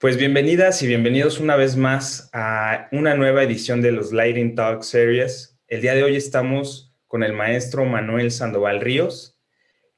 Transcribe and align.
Pues 0.00 0.16
bienvenidas 0.16 0.82
y 0.82 0.86
bienvenidos 0.86 1.40
una 1.40 1.56
vez 1.56 1.76
más 1.76 2.30
a 2.32 2.88
una 2.90 3.14
nueva 3.14 3.42
edición 3.42 3.82
de 3.82 3.92
los 3.92 4.14
Lighting 4.14 4.54
Talk 4.54 4.82
Series. 4.82 5.60
El 5.68 5.82
día 5.82 5.94
de 5.94 6.02
hoy 6.02 6.16
estamos 6.16 6.96
con 7.06 7.22
el 7.22 7.34
maestro 7.34 7.84
Manuel 7.84 8.30
Sandoval 8.30 8.80
Ríos, 8.80 9.38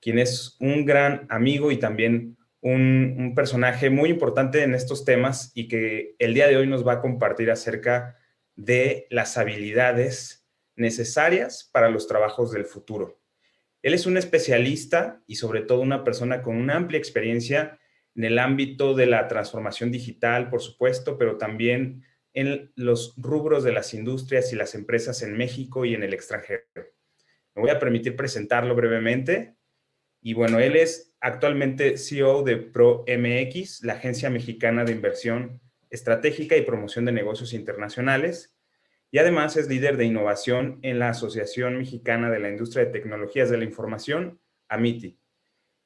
quien 0.01 0.19
es 0.19 0.57
un 0.59 0.85
gran 0.87 1.29
amigo 1.31 1.71
y 1.71 1.77
también 1.77 2.37
un, 2.61 3.15
un, 3.17 3.35
personaje 3.37 3.91
muy 3.91 4.11
importante 4.11 4.65
en 4.65 4.75
estos 4.75 5.05
temas 5.05 5.53
y 5.55 5.69
que 5.69 6.17
el 6.19 6.35
día 6.35 6.49
de 6.49 6.57
hoy 6.57 6.67
nos 6.67 6.85
va 6.85 6.95
a 6.95 7.01
compartir 7.01 7.53
acerca 7.53 8.19
de 8.57 9.07
las 9.09 9.39
habilidades 9.39 10.49
necesarias 10.75 11.71
para 11.73 11.91
los 11.91 12.09
trabajos 12.09 12.51
del 12.51 12.65
futuro. 12.65 13.21
Él 13.83 13.95
es 13.95 14.07
un 14.07 14.17
especialista 14.17 15.23
y 15.29 15.37
sobre 15.37 15.61
todo 15.61 15.81
una 15.81 16.03
persona 16.03 16.43
con 16.43 16.57
una 16.57 16.75
amplia 16.75 16.99
experiencia 16.99 17.79
en 18.15 18.25
el 18.25 18.39
ámbito 18.39 18.95
de 18.95 19.07
la 19.07 19.29
transformación 19.29 19.91
digital, 19.91 20.51
por 20.51 20.61
supuesto, 20.61 21.19
pero 21.19 21.39
también 21.39 22.05
en 22.35 22.73
los 22.77 23.15
rubros 23.17 23.65
de 23.65 23.73
las 23.73 23.95
industrias 23.95 24.53
y 24.53 24.57
las 24.57 24.75
empresas 24.75 25.23
en 25.23 25.37
México 25.37 25.85
y 25.85 25.95
en 25.95 26.03
el 26.03 26.15
extranjero. 26.15 26.63
Me 27.55 27.63
voy 27.63 27.71
a 27.71 27.79
permitir 27.79 28.17
presentarlo 28.17 28.75
brevemente. 28.75 29.57
Y 30.23 30.35
bueno, 30.35 30.59
él 30.59 30.77
es 30.77 31.15
actualmente 31.21 31.99
CEO 31.99 32.43
de 32.43 32.57
ProMX, 32.57 33.83
la 33.83 33.95
agencia 33.95 34.31
mexicana 34.31 34.85
de 34.85 34.93
inversión 34.93 35.61
estratégica 35.91 36.57
y 36.57 36.63
promoción 36.63 37.05
de 37.05 37.13
negocios 37.13 37.53
internacionales. 37.53 38.57
Y 39.11 39.19
además 39.19 39.57
es 39.59 39.69
líder 39.69 39.99
de 39.99 40.07
innovación 40.07 40.79
en 40.83 40.99
la 40.99 41.11
Asociación 41.11 41.77
Mexicana 41.77 42.31
de 42.31 42.39
la 42.39 42.49
Industria 42.49 42.87
de 42.87 42.93
Tecnologías 42.93 43.51
de 43.51 43.59
la 43.59 43.65
Información, 43.65 44.41
AMITI. 44.69 45.22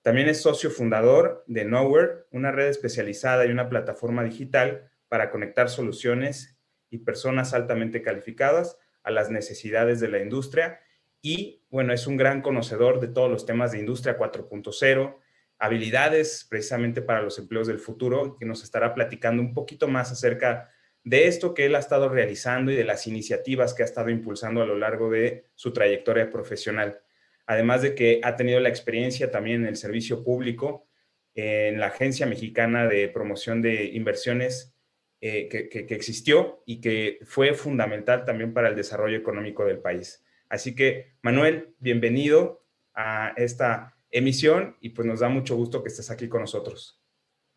También 0.06 0.28
es 0.28 0.40
socio 0.40 0.70
fundador 0.70 1.42
de 1.48 1.64
Nowhere, 1.64 2.26
una 2.30 2.52
red 2.52 2.68
especializada 2.68 3.44
y 3.44 3.50
una 3.50 3.68
plataforma 3.68 4.22
digital 4.22 4.88
para 5.08 5.32
conectar 5.32 5.68
soluciones 5.68 6.60
y 6.90 6.98
personas 6.98 7.54
altamente 7.54 8.02
calificadas 8.02 8.78
a 9.02 9.10
las 9.10 9.32
necesidades 9.32 9.98
de 9.98 10.06
la 10.06 10.20
industria. 10.20 10.78
Y 11.22 11.64
bueno, 11.70 11.92
es 11.92 12.06
un 12.06 12.16
gran 12.16 12.40
conocedor 12.40 13.00
de 13.00 13.08
todos 13.08 13.28
los 13.28 13.46
temas 13.46 13.72
de 13.72 13.80
industria 13.80 14.16
4.0, 14.16 15.16
habilidades 15.58 16.46
precisamente 16.48 17.02
para 17.02 17.20
los 17.20 17.40
empleos 17.40 17.66
del 17.66 17.80
futuro, 17.80 18.36
que 18.38 18.46
nos 18.46 18.62
estará 18.62 18.94
platicando 18.94 19.42
un 19.42 19.54
poquito 19.54 19.88
más 19.88 20.12
acerca 20.12 20.70
de 21.02 21.26
esto 21.26 21.52
que 21.52 21.66
él 21.66 21.74
ha 21.74 21.80
estado 21.80 22.08
realizando 22.08 22.70
y 22.70 22.76
de 22.76 22.84
las 22.84 23.08
iniciativas 23.08 23.74
que 23.74 23.82
ha 23.82 23.86
estado 23.86 24.10
impulsando 24.10 24.62
a 24.62 24.66
lo 24.66 24.78
largo 24.78 25.10
de 25.10 25.46
su 25.56 25.72
trayectoria 25.72 26.30
profesional 26.30 27.00
además 27.46 27.82
de 27.82 27.94
que 27.94 28.20
ha 28.22 28.36
tenido 28.36 28.60
la 28.60 28.68
experiencia 28.68 29.30
también 29.30 29.62
en 29.62 29.68
el 29.68 29.76
servicio 29.76 30.24
público, 30.24 30.86
en 31.34 31.78
la 31.78 31.88
Agencia 31.88 32.26
Mexicana 32.26 32.86
de 32.86 33.08
Promoción 33.08 33.62
de 33.62 33.86
Inversiones 33.86 34.76
eh, 35.20 35.48
que, 35.48 35.86
existió 35.94 36.62
y 36.66 36.80
que 36.80 37.18
fue 37.24 37.54
fundamental 37.54 38.24
también 38.24 38.52
para 38.52 38.68
el 38.68 38.76
desarrollo 38.76 39.16
económico 39.16 39.64
del 39.64 39.78
país. 39.78 40.22
Así 40.48 40.74
que, 40.74 41.14
Manuel, 41.22 41.74
bienvenido 41.78 42.64
a 42.94 43.32
esta 43.36 43.96
emisión 44.10 44.76
y 44.80 44.90
pues 44.90 45.06
nos 45.06 45.20
da 45.20 45.28
mucho 45.28 45.56
gusto 45.56 45.82
que 45.82 45.88
estés 45.88 46.10
aquí 46.10 46.28
con 46.28 46.42
nosotros. 46.42 47.02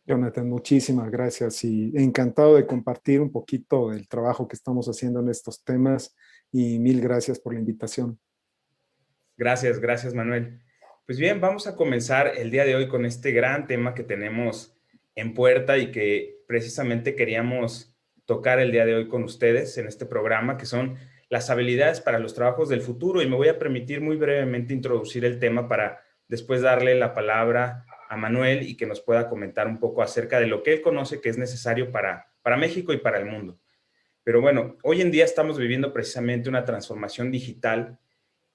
Jonathan, 0.06 0.50
muchísimas 0.50 1.12
gracias 1.12 1.64
y 1.64 1.92
encantado 1.96 2.56
de 2.56 2.66
compartir 2.66 3.22
un 3.22 3.32
poquito 3.32 3.90
del 3.90 4.08
trabajo 4.08 4.48
que 4.48 4.56
estamos 4.56 4.88
haciendo 4.88 5.20
en 5.20 5.30
estos 5.30 5.64
temas 5.64 6.16
y 6.52 6.80
mil 6.80 7.02
gracias 7.02 7.40
por 7.40 7.54
la 7.54 7.60
invitación. 7.60 8.20
Gracias, 9.40 9.80
gracias 9.80 10.14
Manuel. 10.14 10.60
Pues 11.06 11.18
bien, 11.18 11.40
vamos 11.40 11.66
a 11.66 11.78
comenzar 11.78 12.34
el 12.36 12.52
día 12.52 12.66
de 12.66 12.76
hoy 12.76 12.90
con 12.90 13.06
este 13.06 13.32
gran 13.32 13.68
tema 13.68 13.94
que 13.94 14.04
tenemos 14.04 14.76
en 15.16 15.34
puerta 15.34 15.78
y 15.78 15.92
que 15.92 16.42
precisamente 16.46 17.16
queríamos 17.16 17.96
tocar 18.26 18.60
el 18.60 18.74
día 18.74 18.86
de 18.86 18.96
hoy 18.96 19.08
con 19.08 19.24
ustedes 19.24 19.78
en 19.78 19.88
este 19.88 20.06
programa, 20.06 20.58
que 20.58 20.66
son 20.66 20.98
las 21.30 21.50
habilidades 21.50 22.02
para 22.02 22.20
los 22.20 22.34
trabajos 22.34 22.68
del 22.68 22.82
futuro. 22.82 23.22
Y 23.22 23.30
me 23.30 23.38
voy 23.38 23.48
a 23.48 23.58
permitir 23.58 24.02
muy 24.02 24.18
brevemente 24.18 24.74
introducir 24.74 25.24
el 25.24 25.40
tema 25.40 25.70
para 25.70 26.02
después 26.28 26.62
darle 26.62 26.96
la 26.96 27.14
palabra 27.14 27.86
a 28.10 28.18
Manuel 28.18 28.64
y 28.64 28.76
que 28.76 28.88
nos 28.88 29.00
pueda 29.00 29.30
comentar 29.30 29.70
un 29.70 29.80
poco 29.80 30.02
acerca 30.02 30.42
de 30.42 30.48
lo 30.48 30.64
que 30.64 30.74
él 30.74 30.82
conoce 30.82 31.22
que 31.22 31.30
es 31.30 31.38
necesario 31.38 31.94
para, 31.94 32.30
para 32.42 32.58
México 32.58 32.92
y 32.92 32.98
para 32.98 33.20
el 33.20 33.26
mundo. 33.26 33.58
Pero 34.22 34.42
bueno, 34.42 34.76
hoy 34.84 35.00
en 35.00 35.12
día 35.12 35.24
estamos 35.24 35.58
viviendo 35.58 35.94
precisamente 35.94 36.50
una 36.50 36.66
transformación 36.66 37.32
digital 37.32 38.00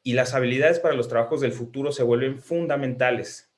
y 0.07 0.13
las 0.13 0.35
habilidades 0.35 0.79
para 0.79 0.95
los 0.95 1.09
trabajos 1.09 1.41
del 1.41 1.53
futuro 1.53 1.91
se 1.91 2.03
vuelven 2.03 2.39
fundamentales. 2.39 3.51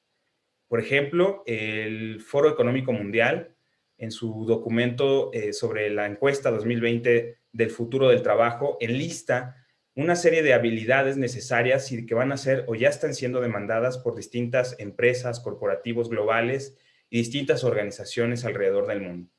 Por 0.68 0.80
ejemplo, 0.80 1.42
el 1.44 2.20
Foro 2.20 2.48
Económico 2.48 2.92
Mundial, 2.92 3.56
en 3.98 4.12
su 4.12 4.46
documento 4.46 5.32
eh, 5.32 5.52
sobre 5.52 5.90
la 5.90 6.06
encuesta 6.06 6.50
2020 6.52 7.38
del 7.52 7.70
futuro 7.70 8.08
del 8.08 8.22
trabajo, 8.22 8.78
enlista 8.80 9.56
una 9.96 10.14
serie 10.14 10.42
de 10.42 10.54
habilidades 10.54 11.16
necesarias 11.16 11.90
y 11.90 12.06
que 12.06 12.14
van 12.14 12.30
a 12.30 12.36
ser 12.36 12.64
o 12.68 12.76
ya 12.76 12.90
están 12.90 13.14
siendo 13.14 13.40
demandadas 13.40 13.98
por 13.98 14.14
distintas 14.14 14.76
empresas, 14.78 15.40
corporativos 15.40 16.10
globales 16.10 16.76
y 17.10 17.18
distintas 17.18 17.64
organizaciones 17.64 18.44
alrededor 18.44 18.86
del 18.86 19.00
mundo. 19.00 19.30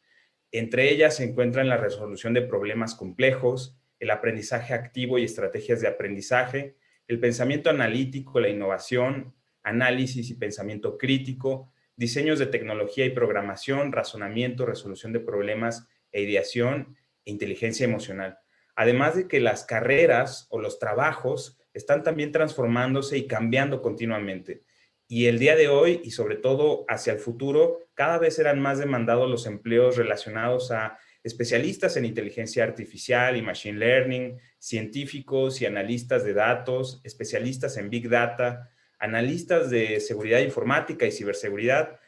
Entre 0.51 0.89
ellas 0.89 1.15
se 1.15 1.23
encuentran 1.23 1.69
la 1.69 1.77
resolución 1.77 2.33
de 2.33 2.41
problemas 2.41 2.95
complejos, 2.95 3.77
el 3.99 4.09
aprendizaje 4.09 4.73
activo 4.73 5.19
y 5.19 5.23
estrategias 5.23 5.79
de 5.79 5.87
aprendizaje, 5.87 6.75
el 7.07 7.19
pensamiento 7.19 7.69
analítico, 7.69 8.39
la 8.39 8.49
innovación, 8.49 9.33
análisis 9.63 10.29
y 10.29 10.35
pensamiento 10.35 10.97
crítico, 10.97 11.71
diseños 11.95 12.39
de 12.39 12.47
tecnología 12.47 13.05
y 13.05 13.09
programación, 13.09 13.91
razonamiento, 13.91 14.65
resolución 14.65 15.13
de 15.13 15.19
problemas 15.19 15.87
e 16.11 16.21
ideación 16.21 16.95
e 17.25 17.31
inteligencia 17.31 17.85
emocional. 17.85 18.39
Además 18.75 19.15
de 19.15 19.27
que 19.27 19.39
las 19.39 19.65
carreras 19.65 20.47
o 20.51 20.59
los 20.59 20.79
trabajos 20.79 21.57
están 21.73 22.03
también 22.03 22.31
transformándose 22.31 23.17
y 23.17 23.27
cambiando 23.27 23.81
continuamente. 23.81 24.63
Y 25.07 25.25
el 25.27 25.39
día 25.39 25.55
de 25.55 25.69
hoy 25.69 26.01
y 26.03 26.11
sobre 26.11 26.35
todo 26.35 26.85
hacia 26.87 27.13
el 27.13 27.19
futuro, 27.19 27.79
cada 27.93 28.17
vez 28.19 28.35
serán 28.35 28.59
más 28.59 28.77
demandados 28.77 29.29
los 29.29 29.45
empleos 29.45 29.95
relacionados 29.95 30.71
a 30.71 30.99
especialistas 31.27 31.97
en 31.97 32.05
inteligencia 32.05 32.63
artificial 32.63 33.35
y 33.35 33.41
machine 33.41 33.77
learning, 33.77 34.39
científicos 34.57 35.61
y 35.61 35.65
analistas 35.65 36.23
de 36.23 36.33
datos, 36.33 37.01
especialistas 37.03 37.77
en 37.77 37.89
big 37.89 38.09
data, 38.09 38.69
analistas 38.97 39.69
de 39.69 39.99
seguridad 39.99 40.39
informática 40.39 41.05
y 41.05 41.11
ciberseguridad, 41.11 41.99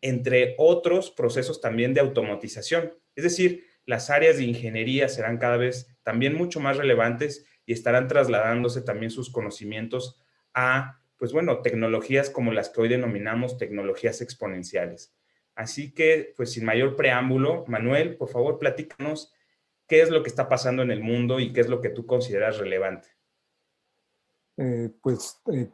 entre 0.00 0.54
otros 0.58 1.10
procesos 1.10 1.60
también 1.60 1.94
de 1.94 2.00
automatización. 2.00 2.92
Es 3.14 3.24
decir, 3.24 3.66
las 3.86 4.10
áreas 4.10 4.36
de 4.36 4.44
ingeniería 4.44 5.08
serán 5.08 5.38
cada 5.38 5.56
vez 5.56 5.96
también 6.02 6.34
mucho 6.34 6.60
más 6.60 6.76
relevantes 6.76 7.46
y 7.66 7.72
estarán 7.72 8.08
trasladándose 8.08 8.82
también 8.82 9.10
sus 9.10 9.30
conocimientos 9.30 10.20
a, 10.54 11.00
pues 11.16 11.32
bueno, 11.32 11.62
tecnologías 11.62 12.30
como 12.30 12.52
las 12.52 12.68
que 12.68 12.80
hoy 12.80 12.88
denominamos 12.88 13.58
tecnologías 13.58 14.20
exponenciales. 14.20 15.14
Así 15.60 15.92
que, 15.92 16.32
pues 16.38 16.52
sin 16.52 16.64
mayor 16.64 16.96
preámbulo, 16.96 17.66
Manuel, 17.66 18.16
por 18.16 18.30
favor, 18.30 18.58
platícanos 18.58 19.34
qué 19.86 20.00
es 20.00 20.08
lo 20.08 20.22
que 20.22 20.30
está 20.30 20.48
pasando 20.48 20.82
en 20.82 20.90
el 20.90 21.02
mundo 21.02 21.38
y 21.38 21.52
qué 21.52 21.60
es 21.60 21.68
lo 21.68 21.82
que 21.82 21.90
tú 21.90 22.06
consideras 22.06 22.56
relevante. 22.56 23.08
Eh, 24.56 24.88
pues 25.02 25.38
eh, 25.52 25.68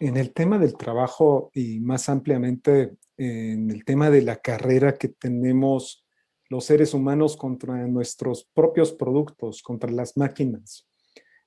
en 0.00 0.16
el 0.16 0.32
tema 0.32 0.58
del 0.58 0.76
trabajo 0.76 1.52
y 1.54 1.78
más 1.78 2.08
ampliamente 2.08 2.96
en 3.16 3.70
el 3.70 3.84
tema 3.84 4.10
de 4.10 4.22
la 4.22 4.34
carrera 4.34 4.98
que 4.98 5.06
tenemos 5.06 6.04
los 6.48 6.64
seres 6.64 6.92
humanos 6.92 7.36
contra 7.36 7.86
nuestros 7.86 8.50
propios 8.52 8.90
productos, 8.90 9.62
contra 9.62 9.92
las 9.92 10.16
máquinas. 10.16 10.88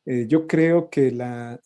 Eh, 0.05 0.25
yo 0.29 0.47
creo 0.47 0.89
que 0.89 1.11
la, 1.11 1.59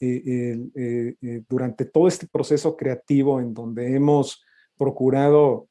durante 1.48 1.86
todo 1.86 2.08
este 2.08 2.26
proceso 2.26 2.76
creativo 2.76 3.40
en 3.40 3.54
donde 3.54 3.94
hemos 3.96 4.44
procurado 4.76 5.70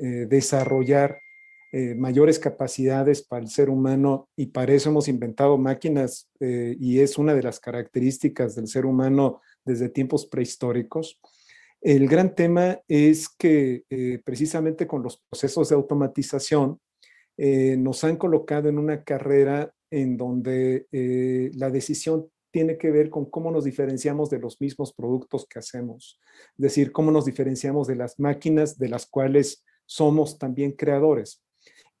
eh, 0.00 0.22
eh, 0.22 0.26
desarrollar 0.26 1.20
eh, 1.72 1.94
mayores 1.94 2.38
capacidades 2.38 3.22
para 3.22 3.42
el 3.42 3.48
ser 3.48 3.70
humano 3.70 4.28
y 4.36 4.46
para 4.46 4.72
eso 4.72 4.90
hemos 4.90 5.06
inventado 5.06 5.56
máquinas 5.56 6.28
y 6.40 6.98
es 6.98 7.16
una 7.16 7.32
de 7.32 7.44
las 7.44 7.60
características 7.60 8.56
del 8.56 8.66
ser 8.66 8.86
humano 8.86 9.40
desde 9.64 9.88
tiempos 9.88 10.26
prehistóricos. 10.26 11.20
El 11.80 12.08
gran 12.08 12.34
tema 12.34 12.80
es 12.88 13.28
que 13.28 13.84
precisamente 14.24 14.86
con 14.88 15.02
los 15.02 15.22
procesos 15.30 15.68
de 15.68 15.76
automatización 15.76 16.80
nos 17.38 18.02
han 18.02 18.16
colocado 18.16 18.68
en 18.68 18.78
una 18.78 19.04
carrera 19.04 19.72
en 19.90 20.16
donde 20.16 20.86
la 21.54 21.70
decisión 21.70 22.28
tiene 22.50 22.78
que 22.78 22.90
ver 22.90 23.10
con 23.10 23.26
cómo 23.26 23.52
nos 23.52 23.64
diferenciamos 23.64 24.28
de 24.28 24.40
los 24.40 24.60
mismos 24.60 24.92
productos 24.92 25.46
que 25.46 25.60
hacemos, 25.60 26.18
es 26.58 26.62
decir, 26.62 26.90
cómo 26.90 27.12
nos 27.12 27.26
diferenciamos 27.26 27.86
de 27.86 27.94
las 27.96 28.18
máquinas 28.18 28.76
de 28.76 28.88
las 28.88 29.06
cuales 29.06 29.62
somos 29.90 30.38
también 30.38 30.70
creadores. 30.70 31.42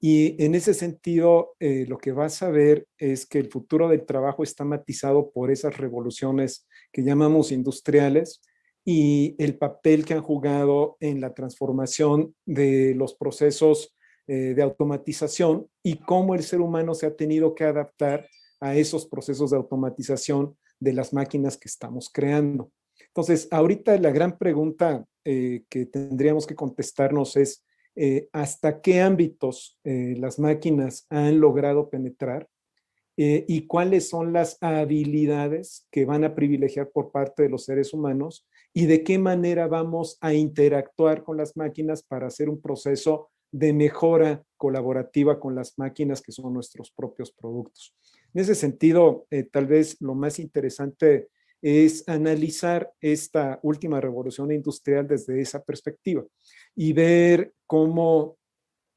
Y 0.00 0.42
en 0.42 0.54
ese 0.54 0.74
sentido, 0.74 1.56
eh, 1.58 1.86
lo 1.88 1.98
que 1.98 2.12
vas 2.12 2.40
a 2.42 2.50
ver 2.50 2.86
es 2.98 3.26
que 3.26 3.38
el 3.38 3.50
futuro 3.50 3.88
del 3.88 4.06
trabajo 4.06 4.44
está 4.44 4.64
matizado 4.64 5.32
por 5.32 5.50
esas 5.50 5.76
revoluciones 5.76 6.68
que 6.92 7.02
llamamos 7.02 7.50
industriales 7.50 8.40
y 8.84 9.34
el 9.42 9.58
papel 9.58 10.04
que 10.04 10.14
han 10.14 10.22
jugado 10.22 10.96
en 11.00 11.20
la 11.20 11.34
transformación 11.34 12.34
de 12.46 12.94
los 12.94 13.14
procesos 13.14 13.94
eh, 14.28 14.54
de 14.54 14.62
automatización 14.62 15.66
y 15.82 15.96
cómo 15.96 16.36
el 16.36 16.44
ser 16.44 16.60
humano 16.60 16.94
se 16.94 17.06
ha 17.06 17.16
tenido 17.16 17.56
que 17.56 17.64
adaptar 17.64 18.28
a 18.60 18.76
esos 18.76 19.06
procesos 19.06 19.50
de 19.50 19.56
automatización 19.56 20.56
de 20.78 20.92
las 20.92 21.12
máquinas 21.12 21.58
que 21.58 21.68
estamos 21.68 22.08
creando. 22.08 22.70
Entonces, 23.08 23.48
ahorita 23.50 23.98
la 23.98 24.12
gran 24.12 24.38
pregunta 24.38 25.04
eh, 25.24 25.64
que 25.68 25.86
tendríamos 25.86 26.46
que 26.46 26.54
contestarnos 26.54 27.36
es, 27.36 27.64
eh, 28.02 28.28
¿hasta 28.32 28.80
qué 28.80 29.00
ámbitos 29.00 29.78
las 29.84 30.38
máquinas 30.38 31.06
han 31.10 31.40
logrado 31.40 31.90
penetrar? 31.90 32.48
y 33.22 33.66
cuáles 33.66 34.08
son 34.08 34.32
las 34.32 34.56
habilidades 34.62 35.86
que 35.90 36.06
van 36.06 36.24
a 36.24 36.34
privilegiar 36.34 36.88
por 36.88 37.10
parte 37.10 37.42
de 37.42 37.50
los 37.50 37.66
seres 37.66 37.92
humanos 37.92 38.48
y 38.72 38.86
de 38.86 39.04
qué 39.04 39.18
manera 39.18 39.66
vamos 39.66 40.16
a 40.22 40.32
interactuar 40.32 41.22
con 41.22 41.36
las 41.36 41.54
máquinas 41.54 42.02
para 42.02 42.28
hacer 42.28 42.48
un 42.48 42.62
proceso 42.62 43.28
de 43.52 43.72
mejora 43.72 44.42
colaborativa 44.56 45.40
con 45.40 45.54
las 45.54 45.78
máquinas 45.78 46.22
que 46.22 46.32
son 46.32 46.52
nuestros 46.54 46.90
propios 46.90 47.32
productos. 47.32 47.94
En 48.32 48.42
ese 48.42 48.54
sentido, 48.54 49.26
eh, 49.30 49.42
tal 49.42 49.66
vez 49.66 50.00
lo 50.00 50.14
más 50.14 50.38
interesante 50.38 51.28
es 51.62 52.08
analizar 52.08 52.92
esta 53.00 53.58
última 53.62 54.00
revolución 54.00 54.50
industrial 54.52 55.06
desde 55.06 55.40
esa 55.40 55.62
perspectiva 55.62 56.24
y 56.74 56.92
ver 56.92 57.52
cómo 57.66 58.38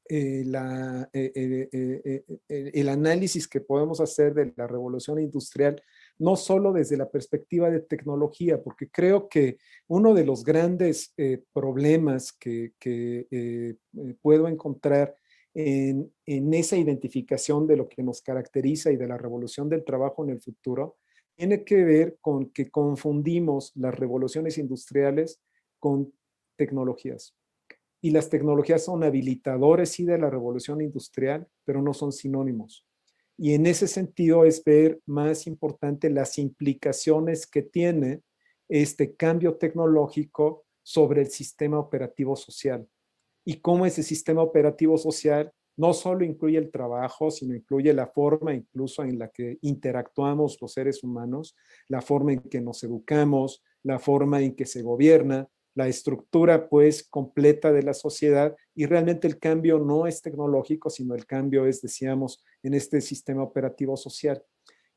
eh, 0.10 0.44
la, 0.45 1.10
eh, 1.13 2.24
el 2.48 2.89
análisis 2.89 3.48
que 3.48 3.62
podemos 3.62 4.00
hacer 4.01 4.33
de 4.33 4.54
la 4.56 4.68
revolución 4.68 5.19
industrial 5.19 5.81
no 6.19 6.36
solo 6.36 6.71
desde 6.71 6.98
la 6.98 7.10
perspectiva 7.10 7.69
de 7.69 7.81
tecnología, 7.81 8.62
porque 8.62 8.89
creo 8.89 9.27
que 9.27 9.57
uno 9.88 10.13
de 10.13 10.25
los 10.25 10.44
grandes 10.44 11.13
eh, 11.18 11.44
problemas 11.51 12.33
que, 12.33 12.74
eh, 12.86 13.25
eh, 13.31 13.75
puedo 14.21 14.48
encontrar 14.48 15.16
en, 15.54 16.12
esa 16.25 16.77
identificación 16.77 17.68
de 17.68 17.77
lo 17.77 17.88
que 17.88 18.04
nos 18.04 18.21
caracteriza 18.21 18.92
y 18.92 18.98
de 18.98 19.07
la 19.07 19.18
revolución 19.18 19.69
del 19.69 19.83
trabajo 19.83 20.24
en 20.24 20.31
el 20.31 20.42
futuro, 20.42 20.98
tiene 21.35 21.63
que 21.63 21.83
ver 21.83 22.18
con 22.21 22.50
que 22.51 22.69
confundimos 22.69 23.71
las 23.75 23.95
revoluciones 23.95 24.57
industriales 24.57 25.41
con 25.80 26.13
tecnologías. 26.56 27.35
Y 28.01 28.12
las 28.12 28.30
tecnologías 28.30 28.83
son 28.83 29.03
habilitadores, 29.03 29.89
sí, 29.89 30.06
de 30.06 30.18
la 30.18 30.30
revolución 30.30 30.81
industrial, 30.81 31.47
pero 31.63 31.81
no 31.81 31.94
son 31.94 32.12
sinónimos. 32.12 32.85
Y 33.38 33.53
en 33.53 33.65
ese 33.65 33.88
sentido 33.88 34.45
es 34.45 34.63
ver 34.63 35.00
más 35.06 35.47
importante 35.47 36.09
las 36.09 36.38
implicaciones 36.38 37.47
que 37.47 37.63
tiene 37.63 38.21
este 38.69 39.15
cambio 39.15 39.56
tecnológico 39.56 40.65
sobre 40.83 41.21
el 41.21 41.27
sistema 41.27 41.80
operativo 41.80 42.35
social 42.35 42.88
y 43.45 43.59
cómo 43.59 43.85
ese 43.85 44.03
sistema 44.03 44.41
operativo 44.41 44.97
social 44.97 45.51
no 45.75 45.94
solo 45.94 46.24
incluye 46.24 46.58
el 46.58 46.72
trabajo, 46.72 47.31
sino 47.31 47.56
incluye 47.56 47.94
la 47.94 48.08
forma 48.08 48.54
incluso 48.54 49.04
en 49.04 49.18
la 49.18 49.30
que 49.30 49.58
interactuamos 49.62 50.58
los 50.62 50.74
seres 50.74 51.04
humanos, 51.04 51.56
la 51.88 52.02
forma 52.02 52.34
en 52.34 52.42
que 52.42 52.62
nos 52.62 52.84
educamos, 52.84 53.64
la 53.84 54.00
forma 54.00 54.42
en 54.42 54.56
que 54.56 54.66
se 54.66 54.81
gobierna, 54.81 55.48
la 55.75 55.88
estructura 55.88 56.70
pues 56.70 57.04
completa 57.04 57.72
de 57.72 57.84
la 57.84 57.94
sociedad 57.94 58.56
y 58.75 58.86
realmente 58.86 59.28
el 59.28 59.40
cambio 59.40 59.80
no 59.80 60.06
es 60.06 60.22
tecnológico, 60.22 60.90
sino 60.90 61.16
el 61.16 61.25
cambio 61.25 61.66
es, 61.66 61.81
decíamos, 61.81 62.44
en 62.62 62.76
este 62.76 63.02
sistema 63.02 63.44
operativo 63.44 63.98
social. 63.98 64.44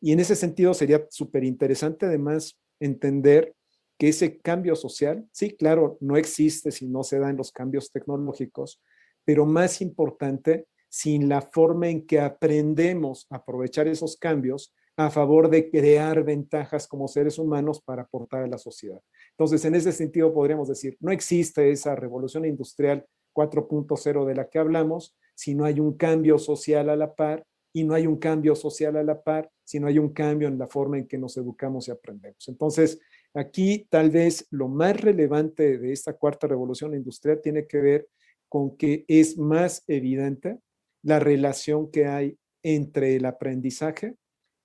Y 0.01 0.13
en 0.13 0.21
ese 0.21 0.37
sentido 0.37 0.75
sería 0.75 1.07
súper 1.09 1.45
interesante 1.45 2.07
además 2.07 2.59
entender 2.79 3.55
que 3.99 4.09
ese 4.09 4.39
cambio 4.39 4.77
social, 4.77 5.27
sí, 5.33 5.57
claro, 5.57 5.97
no 6.01 6.19
existe 6.19 6.71
si 6.71 6.87
no 6.87 7.03
se 7.03 7.19
dan 7.19 7.39
los 7.39 7.51
cambios 7.51 7.91
tecnológicos, 7.91 8.83
pero 9.27 9.45
más 9.45 9.83
importante, 9.83 10.69
sin 10.89 11.29
la 11.29 11.43
forma 11.43 11.89
en 11.89 12.07
que 12.07 12.21
aprendemos 12.21 13.27
a 13.29 13.37
aprovechar 13.37 13.89
esos 13.89 14.17
cambios 14.17 14.73
a 14.97 15.11
favor 15.11 15.51
de 15.51 15.69
crear 15.69 16.25
ventajas 16.25 16.89
como 16.89 17.09
seres 17.09 17.39
humanos 17.39 17.83
para 17.83 18.03
aportar 18.03 18.45
a 18.45 18.47
la 18.47 18.57
sociedad. 18.57 19.03
Entonces, 19.33 19.63
en 19.67 19.75
ese 19.75 19.93
sentido 19.93 20.33
podríamos 20.33 20.69
decir, 20.69 20.97
no 21.01 21.13
existe 21.13 21.71
esa 21.71 21.95
revolución 21.95 22.47
industrial 22.47 23.05
4.0 23.35 24.25
de 24.25 24.35
la 24.35 24.49
que 24.49 24.59
hablamos 24.59 25.15
si 25.35 25.55
no 25.55 25.67
hay 25.67 25.81
un 25.81 25.99
cambio 25.99 26.39
social 26.39 26.89
a 26.89 26.97
la 26.97 27.15
par 27.15 27.45
y 27.75 27.85
no 27.85 27.93
hay 27.93 28.07
un 28.07 28.17
cambio 28.17 28.55
social 28.55 28.97
a 28.97 29.03
la 29.03 29.21
par 29.21 29.51
si 29.65 29.81
no 29.81 29.89
hay 29.89 29.99
un 29.99 30.15
cambio 30.15 30.49
en 30.49 30.59
la 30.59 30.69
forma 30.69 30.97
en 30.97 31.07
que 31.07 31.19
nos 31.19 31.37
educamos 31.37 31.89
y 31.89 31.91
aprendemos. 31.91 32.49
Entonces, 32.49 33.01
aquí 33.35 33.87
tal 33.91 34.11
vez 34.11 34.47
lo 34.51 34.69
más 34.69 34.99
relevante 34.99 35.77
de 35.77 35.93
esta 35.93 36.15
cuarta 36.15 36.47
revolución 36.47 36.95
industrial 36.95 37.41
tiene 37.43 37.67
que 37.67 37.79
ver 37.79 38.09
con 38.49 38.77
que 38.77 39.05
es 39.09 39.39
más 39.39 39.85
evidente 39.87 40.59
la 41.03 41.19
relación 41.19 41.91
que 41.91 42.07
hay 42.07 42.39
entre 42.63 43.17
el 43.17 43.27
aprendizaje 43.27 44.17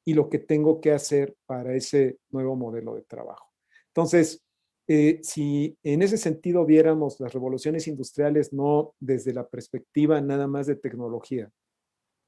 y 0.06 0.14
lo 0.14 0.30
que 0.30 0.40
tengo 0.40 0.82
que 0.82 0.92
hacer 0.92 1.36
para 1.46 1.76
ese 1.76 2.18
nuevo 2.30 2.56
modelo 2.56 2.96
de 2.96 3.04
trabajo. 3.04 3.52
Entonces, 3.88 4.44
eh, 4.88 5.20
si 5.22 5.78
en 5.84 6.02
ese 6.02 6.18
sentido 6.18 6.66
viéramos 6.66 7.20
las 7.20 7.34
revoluciones 7.34 7.88
industriales 7.88 8.52
no 8.52 8.96
desde 9.00 9.34
la 9.34 9.48
perspectiva 9.48 10.20
nada 10.20 10.48
más 10.48 10.68
de 10.68 10.76
tecnología, 10.76 11.52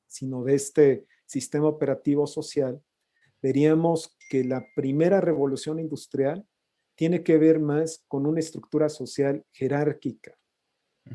sino 0.08 0.44
de 0.44 0.56
este 0.56 1.06
sistema 1.26 1.68
operativo 1.68 2.28
social, 2.28 2.82
veríamos 3.42 4.16
que 4.30 4.44
la 4.44 4.66
primera 4.76 5.20
revolución 5.20 5.80
industrial 5.80 6.46
tiene 6.96 7.24
que 7.24 7.38
ver 7.38 7.60
más 7.60 8.04
con 8.08 8.26
una 8.28 8.40
estructura 8.40 8.88
social 8.88 9.44
jerárquica, 9.52 10.38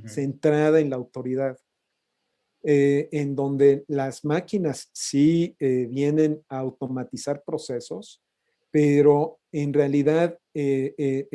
centrada 0.07 0.80
en 0.80 0.90
la 0.90 0.97
autoridad, 0.97 1.59
eh, 2.62 3.09
en 3.12 3.37
donde 3.37 3.85
las 3.87 4.25
máquinas 4.25 4.90
sí 4.92 5.54
eh, 5.61 5.87
vienen 5.88 6.42
a 6.49 6.59
automatizar 6.59 7.42
procesos, 7.45 8.21
pero 8.71 9.38
en 9.52 9.73
realidad 9.73 10.37
eh, 10.52 11.26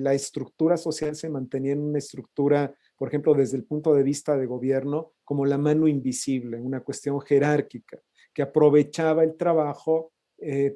la 0.00 0.14
estructura 0.14 0.76
social 0.76 1.14
se 1.14 1.28
mantenía 1.28 1.72
en 1.72 1.80
una 1.80 1.98
estructura, 1.98 2.74
por 2.96 3.08
ejemplo, 3.08 3.34
desde 3.34 3.58
el 3.58 3.64
punto 3.64 3.94
de 3.94 4.02
vista 4.02 4.36
de 4.36 4.46
gobierno, 4.46 5.12
como 5.24 5.44
la 5.44 5.58
mano 5.58 5.86
invisible, 5.86 6.58
una 6.58 6.80
cuestión 6.80 7.20
jerárquica, 7.20 8.00
que 8.32 8.42
aprovechaba 8.42 9.22
el 9.24 9.36
trabajo 9.36 10.12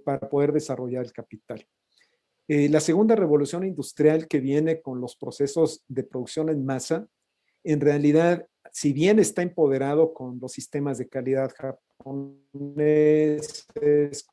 para 0.05 0.29
poder 0.29 0.53
desarrollar 0.53 1.05
el 1.05 1.13
capital. 1.13 1.67
La 2.49 2.81
segunda 2.81 3.17
revolución 3.17 3.65
industrial 3.65 4.29
que 4.29 4.41
viene 4.41 4.83
con 4.83 5.01
los 5.01 5.17
procesos 5.17 5.83
de 5.89 6.05
producción 6.05 6.51
en 6.51 6.65
masa, 6.65 7.09
en 7.65 7.81
realidad 7.81 8.47
si 8.73 8.93
bien 8.93 9.19
está 9.19 9.43
empoderado 9.43 10.15
con 10.15 10.39
los 10.41 10.53
sistemas 10.53 10.99
de 10.99 11.09
calidad 11.09 11.53
japoneses, 11.57 13.67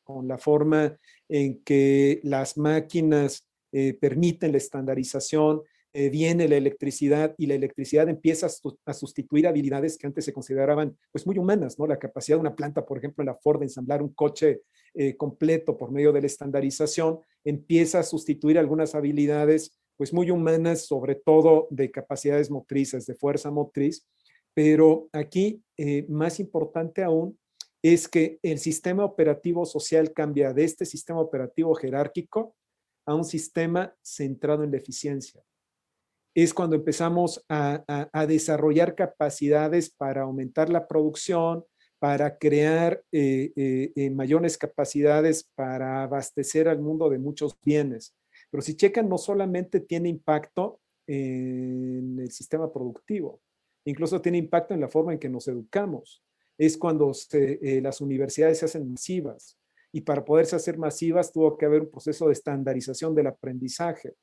con 0.03 0.27
la 0.27 0.37
forma 0.37 0.95
en 1.27 1.63
que 1.63 2.19
las 2.23 2.55
máquinas 2.57 3.47
eh, 3.71 3.93
permiten 3.93 4.53
la 4.53 4.57
estandarización, 4.57 5.61
eh, 5.93 6.10
viene 6.10 6.48
la 6.48 6.58
electricidad 6.58 7.34
y 7.38 7.48
la 7.48 7.55
electricidad 7.55 8.08
empieza 8.10 8.48
a, 8.86 8.93
sustituir 8.93 9.48
habilidades 9.48 9.98
que 9.98 10.05
antes 10.05 10.25
se 10.25 10.34
consideraban 10.34 10.98
pues 11.12 11.25
muy 11.25 11.38
humanas, 11.39 11.79
¿no? 11.79 11.88
La 11.88 11.98
capacidad 11.98 12.38
de 12.38 12.41
una 12.41 12.55
planta, 12.55 12.86
por 12.86 13.00
ejemplo, 13.00 13.24
en 13.24 13.27
la 13.27 13.36
Ford 13.36 13.60
de 13.60 13.65
ensamblar 13.65 14.03
un 14.03 14.13
coche 14.13 14.62
eh, 14.93 15.17
completo 15.17 15.77
por 15.77 15.91
medio 15.91 16.12
de 16.12 16.22
la 16.22 16.27
estandarización, 16.27 17.19
empieza 17.43 18.00
a 18.00 18.03
sustituir 18.03 18.60
algunas 18.60 18.93
habilidades 18.93 19.79
pues 19.98 20.13
muy 20.13 20.29
humanas, 20.31 20.86
sobre 20.86 21.15
todo 21.15 21.67
de 21.72 21.91
capacidades 21.91 22.50
motrices, 22.51 23.05
de 23.05 23.15
fuerza 23.15 23.51
motriz, 23.51 24.08
pero 24.53 25.10
aquí, 25.12 25.63
eh, 25.77 26.05
más 26.08 26.39
importante 26.39 27.03
aún, 27.03 27.38
es 27.81 28.08
que 28.08 28.39
el 28.43 28.60
sistema 28.60 29.05
operativo 29.05 29.65
social 29.65 30.13
cambia 30.13 30.53
de 30.53 30.65
este 30.65 30.86
sistema 30.86 31.19
operativo 31.19 31.74
jerárquico 31.75 32.55
a 33.05 33.15
un 33.15 33.24
sistema 33.24 33.96
centrado 34.01 34.63
en 34.63 34.72
la 34.72 34.77
eficiencia. 34.77 35.41
Es 36.36 36.53
cuando 36.53 36.75
empezamos 36.75 37.43
a, 37.50 37.83
desarrollar 38.27 38.95
capacidades 38.95 39.89
para 39.89 40.21
aumentar 40.21 40.69
la 40.69 40.88
producción, 40.88 41.65
para 42.00 42.38
crear 42.38 43.03
eh, 43.12 43.51
eh, 43.95 44.09
mayores 44.12 44.57
capacidades 44.57 45.50
para 45.55 46.03
abastecer 46.03 46.69
al 46.69 46.79
mundo 46.79 47.09
de 47.09 47.19
muchos 47.19 47.57
bienes. 47.62 48.15
Pero 48.50 48.62
si 48.62 48.75
checan, 48.75 49.09
no 49.09 49.17
solamente 49.17 49.79
tiene 49.81 50.09
impacto 50.09 50.79
en 51.07 52.19
el 52.19 52.31
sistema 52.31 52.71
productivo, 52.71 53.41
incluso 53.86 54.21
tiene 54.21 54.38
impacto 54.38 54.74
en 54.74 54.81
la 54.81 54.88
forma 54.88 55.13
en 55.13 55.19
que 55.19 55.29
nos 55.29 55.48
educamos. 55.48 56.24
Es 56.57 56.77
cuando 56.77 57.12
eh, 57.33 57.79
las 57.81 58.01
universidades 58.01 58.59
se 58.59 58.65
hacen 58.65 58.91
masivas 58.91 59.57
y 59.91 60.01
para 60.01 60.24
poderse 60.24 60.55
hacer 60.55 60.77
masivas 60.77 61.31
tuvo 61.31 61.57
que 61.57 61.65
haber 61.65 61.81
un 61.81 61.89
proceso 61.89 62.27
de 62.27 62.33
estandarización 62.33 63.15
del 63.15 63.27
aprendizaje. 63.27 64.13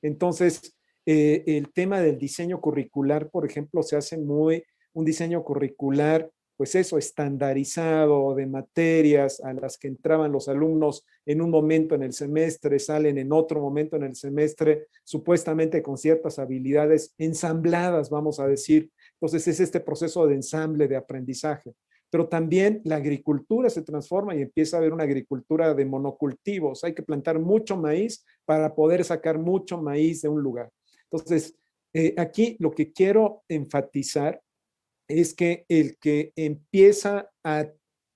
Entonces, 0.00 0.74
eh, 1.06 1.44
el 1.46 1.72
tema 1.72 2.00
del 2.00 2.18
diseño 2.18 2.60
curricular, 2.60 3.30
por 3.30 3.44
ejemplo, 3.46 3.82
se 3.82 3.96
hace 3.96 4.18
muy 4.18 4.64
un 4.92 5.04
diseño 5.04 5.42
curricular 5.42 6.30
pues 6.62 6.76
eso, 6.76 6.96
estandarizado 6.96 8.36
de 8.36 8.46
materias 8.46 9.40
a 9.40 9.52
las 9.52 9.78
que 9.78 9.88
entraban 9.88 10.30
los 10.30 10.46
alumnos 10.46 11.04
en 11.26 11.40
un 11.40 11.50
momento 11.50 11.96
en 11.96 12.04
el 12.04 12.12
semestre, 12.12 12.78
salen 12.78 13.18
en 13.18 13.32
otro 13.32 13.60
momento 13.60 13.96
en 13.96 14.04
el 14.04 14.14
semestre, 14.14 14.86
supuestamente 15.02 15.82
con 15.82 15.98
ciertas 15.98 16.38
habilidades 16.38 17.14
ensambladas, 17.18 18.10
vamos 18.10 18.38
a 18.38 18.46
decir, 18.46 18.92
Entonces 19.14 19.48
es 19.48 19.58
este 19.58 19.80
proceso 19.80 20.26
de 20.28 20.36
ensamble, 20.36 20.86
de 20.86 20.94
aprendizaje. 20.94 21.74
Pero 22.10 22.28
también 22.28 22.80
la 22.84 22.94
agricultura 22.94 23.68
se 23.68 23.82
transforma 23.82 24.36
y 24.36 24.42
empieza 24.42 24.76
a 24.76 24.78
haber 24.78 24.92
una 24.92 25.02
agricultura 25.02 25.74
de 25.74 25.84
monocultivos. 25.84 26.84
Hay 26.84 26.94
que 26.94 27.02
plantar 27.02 27.40
mucho 27.40 27.76
maíz 27.76 28.24
para 28.44 28.72
poder 28.72 29.02
sacar 29.04 29.36
mucho 29.36 29.82
maíz 29.82 30.22
de 30.22 30.28
un 30.28 30.40
lugar. 30.40 30.70
Entonces, 31.12 31.54
eh, 31.92 32.14
aquí 32.16 32.56
lo 32.58 32.70
que 32.70 32.92
quiero 32.92 33.44
enfatizar 33.48 34.42
es 35.06 35.34
que 35.34 35.66
el 35.68 35.98
que 35.98 36.32
empieza 36.36 37.30
a 37.44 37.68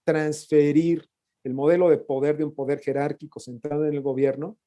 transferir 0.05 1.07
el 1.45 1.53
modelo 1.53 1.91
de 1.91 1.99
poder 1.99 2.39
de 2.39 2.45
un 2.45 2.55
poder 2.55 2.81
jerárquico 2.81 3.39
centrado 3.39 3.87
en 3.87 3.93
el 3.93 4.01
gobierno, 4.01 4.59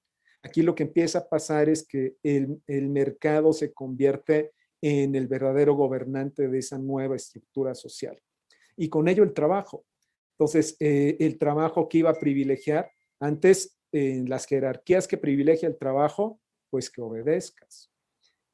aquí 0.44 0.62
lo 0.62 0.76
que 0.76 0.84
empieza 0.84 1.20
a 1.20 1.30
pasar 1.30 1.70
es 1.70 1.88
que 1.88 2.18
el, 2.22 2.62
mercado 2.68 3.52
se 3.52 3.74
convierte 3.74 4.52
en 4.82 5.16
el 5.16 5.28
verdadero 5.28 5.74
gobernante 5.74 6.48
de 6.48 6.60
esa 6.60 6.78
nueva 6.78 7.16
estructura 7.16 7.74
social. 7.74 8.22
Y 8.78 8.90
con 8.90 9.08
ello 9.08 9.24
el 9.24 9.34
trabajo. 9.34 9.86
Entonces, 10.38 10.78
eh, 10.80 11.18
el 11.20 11.38
trabajo 11.38 11.90
que 11.90 11.98
iba 11.98 12.12
a 12.12 12.20
privilegiar, 12.20 12.92
antes 13.20 13.78
en 13.92 14.30
las 14.30 14.46
jerarquías 14.46 15.08
que 15.08 15.18
privilegia 15.18 15.68
el 15.68 15.78
trabajo, 15.78 16.40
pues 16.70 16.90
que 16.90 17.02
obedezcas 17.02 17.92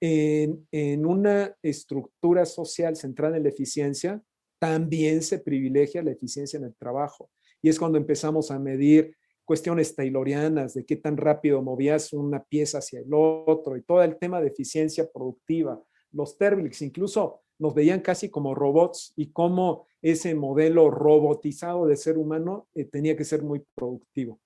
en, 0.02 1.06
una 1.06 1.56
estructura 1.62 2.46
social 2.46 2.96
centrada 2.96 3.38
en 3.38 3.44
la 3.44 3.50
eficiencia, 3.50 4.22
también 4.60 5.22
se 5.22 5.40
privilegia 5.40 6.04
la 6.04 6.12
eficiencia 6.12 6.58
en 6.58 6.66
el 6.66 6.76
trabajo. 6.76 7.30
Y 7.62 7.70
es 7.70 7.80
cuando 7.80 7.98
empezamos 7.98 8.52
a 8.52 8.60
medir 8.60 9.16
cuestiones 9.44 9.96
taylorianas 9.96 10.74
de 10.74 10.86
qué 10.86 10.96
tan 10.96 11.18
rápido 11.18 11.62
movías 11.62 12.14
una 12.14 12.44
pieza 12.44 12.80
hacia 12.80 13.00
el 13.00 13.10
otro 13.12 13.78
y 13.78 13.84
todo 13.84 14.02
el 14.04 14.18
tema 14.18 14.42
de 14.42 14.48
eficiencia 14.48 15.10
productiva. 15.12 15.82
Los 16.12 16.38
Terbilix 16.38 16.82
incluso 16.82 17.42
nos 17.60 17.74
veían 17.74 18.02
casi 18.02 18.30
como 18.30 18.56
robots 18.56 19.14
y 19.16 19.32
cómo 19.32 19.88
ese 20.02 20.36
modelo 20.36 20.90
robotizado 20.92 21.86
de 21.86 21.96
ser 21.96 22.18
humano 22.18 22.68
eh, 22.74 22.86
tenía 22.86 23.16
que 23.16 23.24
ser 23.24 23.44
muy 23.44 23.64
productivo. 23.76 24.40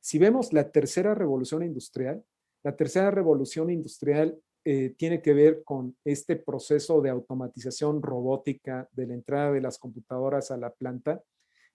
Si 0.00 0.18
vemos 0.18 0.52
la 0.52 0.70
tercera 0.70 1.14
revolución 1.14 1.62
industrial, 1.62 2.24
la 2.62 2.76
tercera 2.76 3.10
revolución 3.10 3.70
industrial 3.70 4.38
eh, 4.64 4.94
tiene 4.96 5.22
que 5.22 5.32
ver 5.32 5.64
con 5.64 5.96
este 6.04 6.36
proceso 6.36 7.00
de 7.00 7.10
automatización 7.10 8.02
robótica 8.02 8.88
de 8.92 9.06
la 9.06 9.14
entrada 9.14 9.52
de 9.52 9.60
las 9.60 9.78
computadoras 9.78 10.50
a 10.50 10.58
la 10.58 10.70
planta, 10.70 11.22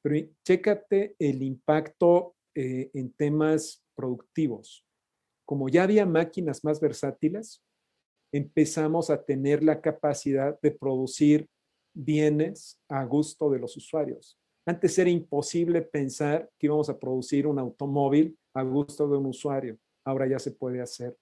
pero 0.01 0.15
chécate 0.43 1.15
el 1.17 1.41
impacto 1.41 2.35
eh, 2.53 2.91
en 2.93 3.11
temas 3.13 3.83
productivos. 3.95 4.85
Como 5.45 5.67
ya 5.67 5.83
había 5.83 6.05
máquinas 6.05 6.63
más 6.63 6.79
versátiles, 6.79 7.63
empezamos 8.31 9.09
a 9.09 9.23
tener 9.23 9.63
la 9.63 9.81
capacidad 9.81 10.59
de 10.61 10.71
producir 10.71 11.47
bienes 11.93 12.79
a 12.89 13.03
gusto 13.05 13.49
de 13.49 13.59
los 13.59 13.75
usuarios. 13.77 14.37
Antes 14.67 14.97
era 14.99 15.09
imposible 15.09 15.81
pensar 15.81 16.49
que 16.59 16.67
íbamos 16.67 16.89
a 16.89 16.99
producir 16.99 17.47
un 17.47 17.59
automóvil 17.59 18.37
a 18.53 18.63
gusto 18.63 19.07
de 19.07 19.17
un 19.17 19.27
usuario. 19.27 19.77
Ahora 20.03 20.27
ya 20.27 20.39
se 20.39 20.51
puede 20.51 20.81
hacer. 20.81 21.15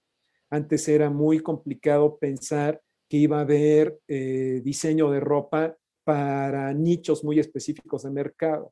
Antes 0.53 0.87
era 0.87 1.09
muy 1.09 1.39
complicado 1.39 2.19
pensar 2.19 2.79
que 3.09 3.17
iba 3.17 3.39
a 3.39 3.41
haber 3.41 3.99
eh, 4.07 4.61
diseño 4.63 5.09
de 5.09 5.19
ropa 5.19 5.75
para 6.03 6.71
nichos 6.75 7.23
muy 7.23 7.39
específicos 7.39 8.03
de 8.03 8.11
mercado. 8.11 8.71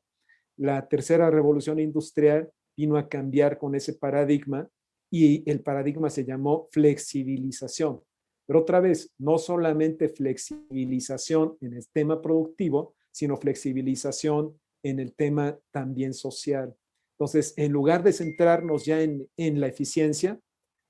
La 0.56 0.86
tercera 0.86 1.28
revolución 1.28 1.80
industrial 1.80 2.48
vino 2.76 2.96
a 2.96 3.08
cambiar 3.08 3.58
con 3.58 3.74
ese 3.74 3.94
paradigma 3.94 4.68
y 5.10 5.42
el 5.50 5.60
paradigma 5.60 6.08
se 6.08 6.24
llamó 6.24 6.68
flexibilización. 6.70 8.00
Pero 8.46 8.60
otra 8.60 8.78
vez, 8.78 9.10
no 9.18 9.38
solamente 9.38 10.08
flexibilización 10.08 11.56
en 11.60 11.74
el 11.74 11.88
tema 11.92 12.22
productivo, 12.22 12.94
sino 13.10 13.36
flexibilización 13.38 14.56
en 14.84 15.00
el 15.00 15.14
tema 15.14 15.58
también 15.72 16.14
social. 16.14 16.76
Entonces, 17.18 17.54
en 17.56 17.72
lugar 17.72 18.04
de 18.04 18.12
centrarnos 18.12 18.84
ya 18.84 19.02
en, 19.02 19.28
en 19.36 19.60
la 19.60 19.66
eficiencia, 19.66 20.38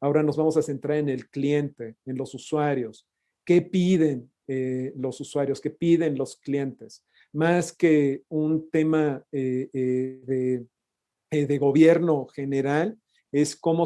Ahora 0.02 0.24
nos 0.24 0.36
vamos 0.36 0.56
a 0.56 0.62
centrar 0.62 0.98
en 0.98 1.08
el 1.08 1.30
cliente, 1.30 1.94
en 2.04 2.16
los 2.16 2.34
usuarios. 2.34 3.06
¿Qué 3.46 3.62
piden 3.62 4.32
eh, 4.48 4.92
los 4.96 5.20
usuarios? 5.20 5.60
¿Qué 5.60 5.70
piden 5.70 6.18
los 6.18 6.34
clientes? 6.38 7.04
Más 7.32 7.72
que 7.72 8.24
un 8.28 8.68
tema 8.68 9.24
eh, 9.30 9.70
eh, 9.72 10.64
de, 11.30 11.58
gobierno 11.58 12.26
general, 12.26 12.98
es 13.30 13.54
cómo 13.54 13.84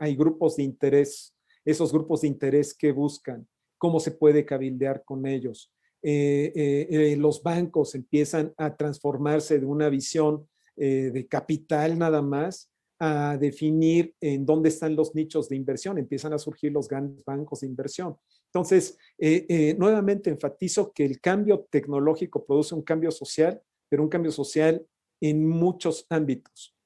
hay 0.00 0.16
grupos 0.16 0.56
de 0.56 0.64
interés, 0.64 1.36
esos 1.64 1.92
grupos 1.92 2.22
de 2.22 2.28
interés 2.28 2.74
que 2.74 2.90
buscan, 2.90 3.46
cómo 3.78 4.00
se 4.00 4.10
puede 4.10 4.44
cabildear 4.44 5.04
con 5.04 5.24
ellos. 5.24 5.72
los 6.02 7.42
bancos 7.44 7.94
empiezan 7.94 8.52
a 8.56 8.76
transformarse 8.76 9.60
de 9.60 9.66
una 9.66 9.88
visión 9.88 10.48
de 10.76 11.26
capital 11.30 11.96
nada 11.96 12.20
más 12.20 12.73
a 12.98 13.36
definir 13.36 14.14
en 14.20 14.46
dónde 14.46 14.68
están 14.68 14.94
los 14.94 15.14
nichos 15.14 15.48
de 15.48 15.56
inversión, 15.56 15.98
empiezan 15.98 16.32
a 16.32 16.38
surgir 16.38 16.72
los 16.72 16.88
grandes 16.88 17.24
bancos 17.24 17.60
de 17.60 17.66
inversión. 17.66 18.16
Entonces, 18.46 18.96
eh, 19.18 19.46
eh, 19.48 19.74
nuevamente 19.78 20.30
enfatizo 20.30 20.92
que 20.92 21.04
el 21.04 21.20
cambio 21.20 21.66
tecnológico 21.70 22.44
produce 22.44 22.74
un 22.74 22.82
cambio 22.82 23.10
social, 23.10 23.60
pero 23.88 24.02
un 24.02 24.08
cambio 24.08 24.30
social 24.30 24.86
en 25.20 25.46
muchos 25.46 26.06
ámbitos. 26.08 26.76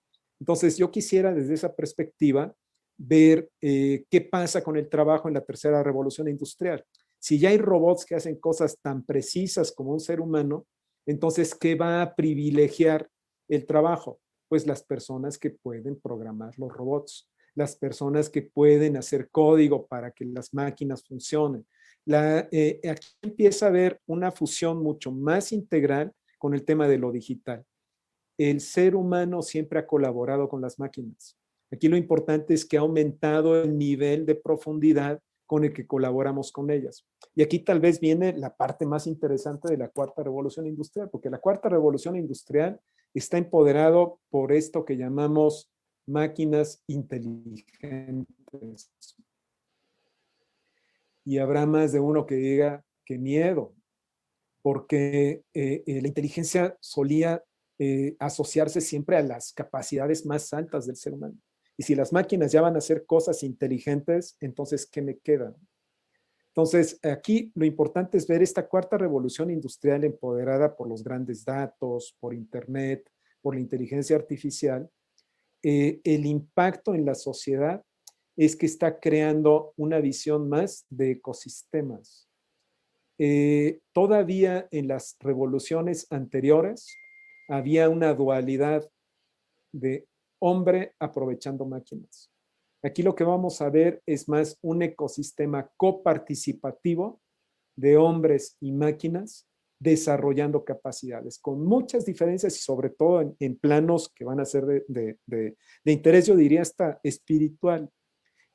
Entonces, 0.40 0.76
yo 0.76 0.90
quisiera 0.90 1.34
desde 1.34 1.54
esa 1.54 1.74
perspectiva 1.74 2.54
ver 2.96 3.50
eh, 3.60 4.04
qué 4.10 4.20
pasa 4.20 4.62
con 4.62 4.76
el 4.76 4.88
trabajo 4.88 5.28
en 5.28 5.34
la 5.34 5.44
tercera 5.44 5.82
revolución 5.82 6.28
industrial. 6.28 6.84
Si 7.18 7.38
ya 7.38 7.50
hay 7.50 7.58
robots 7.58 8.04
que 8.04 8.14
hacen 8.14 8.36
cosas 8.36 8.78
tan 8.80 9.04
precisas 9.04 9.72
como 9.72 9.92
un 9.92 10.00
ser 10.00 10.20
humano, 10.20 10.66
entonces, 11.06 11.54
¿qué 11.54 11.74
va 11.74 12.02
a 12.02 12.14
privilegiar 12.14 13.08
el 13.48 13.66
trabajo? 13.66 14.20
Pues 14.48 14.66
las 14.66 14.82
personas 14.82 15.38
que 15.38 15.50
pueden 15.50 16.00
programar 16.00 16.58
los 16.58 16.72
robots, 16.72 17.28
las 17.54 17.76
personas 17.76 18.30
que 18.30 18.42
pueden 18.42 18.96
hacer 18.96 19.30
código 19.30 19.86
para 19.86 20.10
que 20.10 20.24
las 20.24 20.54
máquinas 20.54 21.04
funcionen. 21.04 21.66
Eh, 22.06 22.80
aquí 22.88 23.08
empieza 23.22 23.66
a 23.66 23.68
haber 23.68 24.00
una 24.06 24.30
fusión 24.30 24.82
mucho 24.82 25.12
más 25.12 25.52
integral 25.52 26.12
con 26.38 26.54
el 26.54 26.64
tema 26.64 26.88
de 26.88 26.98
lo 26.98 27.12
digital. 27.12 27.64
El 28.38 28.60
ser 28.60 28.94
humano 28.94 29.42
siempre 29.42 29.80
ha 29.80 29.86
colaborado 29.86 30.48
con 30.48 30.60
las 30.60 30.78
máquinas. 30.78 31.36
Aquí 31.70 31.88
lo 31.88 31.96
importante 31.96 32.54
es 32.54 32.64
que 32.64 32.78
ha 32.78 32.80
aumentado 32.80 33.60
el 33.60 33.76
nivel 33.76 34.24
de 34.24 34.36
profundidad 34.36 35.20
con 35.44 35.64
el 35.64 35.72
que 35.72 35.86
colaboramos 35.86 36.52
con 36.52 36.70
ellas. 36.70 37.06
Y 37.34 37.42
aquí 37.42 37.58
tal 37.60 37.80
vez 37.80 38.00
viene 38.00 38.36
la 38.36 38.54
parte 38.54 38.86
más 38.86 39.06
interesante 39.06 39.68
de 39.68 39.78
la 39.78 39.88
cuarta 39.88 40.22
revolución 40.22 40.66
industrial, 40.66 41.08
porque 41.10 41.30
la 41.30 41.38
cuarta 41.38 41.68
revolución 41.68 42.16
industrial 42.16 42.78
está 43.14 43.38
empoderado 43.38 44.20
por 44.30 44.52
esto 44.52 44.84
que 44.84 44.96
llamamos 44.96 45.70
máquinas 46.06 46.82
inteligentes. 46.86 48.26
Y 51.24 51.38
habrá 51.38 51.66
más 51.66 51.92
de 51.92 52.00
uno 52.00 52.26
que 52.26 52.36
diga 52.36 52.84
que 53.04 53.18
miedo, 53.18 53.74
porque 54.62 55.42
eh, 55.54 55.82
eh, 55.86 56.02
la 56.02 56.08
inteligencia 56.08 56.76
solía 56.80 57.42
eh, 57.78 58.16
asociarse 58.18 58.80
siempre 58.80 59.16
a 59.16 59.22
las 59.22 59.52
capacidades 59.52 60.26
más 60.26 60.52
altas 60.52 60.86
del 60.86 60.96
ser 60.96 61.14
humano. 61.14 61.36
Y 61.76 61.84
si 61.84 61.94
las 61.94 62.12
máquinas 62.12 62.50
ya 62.50 62.60
van 62.60 62.74
a 62.74 62.78
hacer 62.78 63.06
cosas 63.06 63.42
inteligentes, 63.44 64.36
entonces, 64.40 64.84
¿qué 64.84 65.00
me 65.00 65.18
queda? 65.18 65.54
Entonces, 66.58 66.98
aquí 67.04 67.52
lo 67.54 67.64
importante 67.64 68.18
es 68.18 68.26
ver 68.26 68.42
esta 68.42 68.66
cuarta 68.66 68.98
revolución 68.98 69.48
industrial 69.48 70.02
empoderada 70.02 70.74
por 70.74 70.88
los 70.88 71.04
grandes 71.04 71.44
datos, 71.44 72.16
por 72.18 72.34
Internet, 72.34 73.08
por 73.40 73.54
la 73.54 73.60
inteligencia 73.60 74.16
artificial. 74.16 74.90
Eh, 75.62 76.00
el 76.02 76.26
impacto 76.26 76.96
en 76.96 77.04
la 77.04 77.14
sociedad 77.14 77.84
es 78.36 78.56
que 78.56 78.66
está 78.66 78.98
creando 78.98 79.72
una 79.76 80.00
visión 80.00 80.48
más 80.48 80.84
de 80.90 81.12
ecosistemas. 81.12 82.28
Eh, 83.18 83.78
todavía 83.92 84.66
en 84.72 84.88
las 84.88 85.16
revoluciones 85.20 86.08
anteriores 86.10 86.88
había 87.46 87.88
una 87.88 88.14
dualidad 88.14 88.84
de 89.70 90.08
hombre 90.40 90.92
aprovechando 90.98 91.64
máquinas. 91.64 92.32
Aquí 92.82 93.02
lo 93.02 93.14
que 93.14 93.24
vamos 93.24 93.60
a 93.60 93.70
ver 93.70 94.02
es 94.06 94.28
más 94.28 94.58
un 94.62 94.82
ecosistema 94.82 95.70
coparticipativo 95.76 97.20
de 97.76 97.96
hombres 97.96 98.56
y 98.60 98.72
máquinas 98.72 99.48
desarrollando 99.80 100.64
capacidades, 100.64 101.38
con 101.38 101.64
muchas 101.64 102.04
diferencias 102.04 102.56
y 102.56 102.60
sobre 102.60 102.90
todo 102.90 103.36
en, 103.38 103.56
planos 103.56 104.12
que 104.12 104.24
van 104.24 104.40
a 104.40 104.44
ser 104.44 104.64
de, 104.66 105.56
interés, 105.84 106.26
yo 106.26 106.36
diría 106.36 106.62
hasta 106.62 106.98
espiritual, 107.02 107.88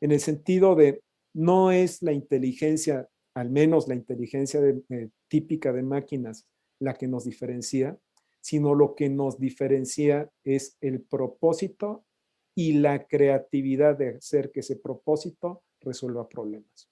en 0.01 0.12
el 0.12 0.20
sentido 0.20 0.75
de 0.75 1.01
no 1.34 1.72
es 1.72 2.01
la 2.01 2.12
inteligencia, 2.12 3.08
al 3.36 3.50
menos 3.50 3.88
la 3.88 3.96
inteligencia 3.96 4.60
eh, 4.62 5.10
típica 5.30 5.72
de 5.72 5.84
máquinas, 5.84 6.46
la 6.80 6.94
que 6.94 7.08
nos 7.08 7.24
diferencia, 7.24 7.98
sino 8.42 8.75
lo 8.75 8.94
que 8.94 9.10
nos 9.10 9.39
diferencia 9.39 10.30
es 10.44 10.77
el 10.82 11.01
propósito 11.01 12.06
y 12.55 12.74
la 12.74 13.07
creatividad 13.07 13.98
de 13.98 14.17
hacer 14.17 14.51
que 14.51 14.62
ese 14.62 14.75
propósito 14.75 15.63
resuelva 15.81 16.27
problemas. 16.27 16.89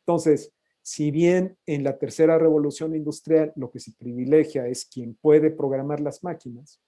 Entonces, 0.00 0.52
si 0.82 1.10
bien 1.10 1.56
en 1.66 1.84
la 1.84 1.98
tercera 1.98 2.38
revolución 2.38 2.94
industrial 2.96 3.52
lo 3.54 3.70
que 3.70 3.78
se 3.78 3.92
privilegia 3.92 4.66
es 4.66 4.84
quien 4.84 5.14
puede 5.14 5.50
programar 5.50 6.00
las 6.00 6.24
máquinas, 6.24 6.80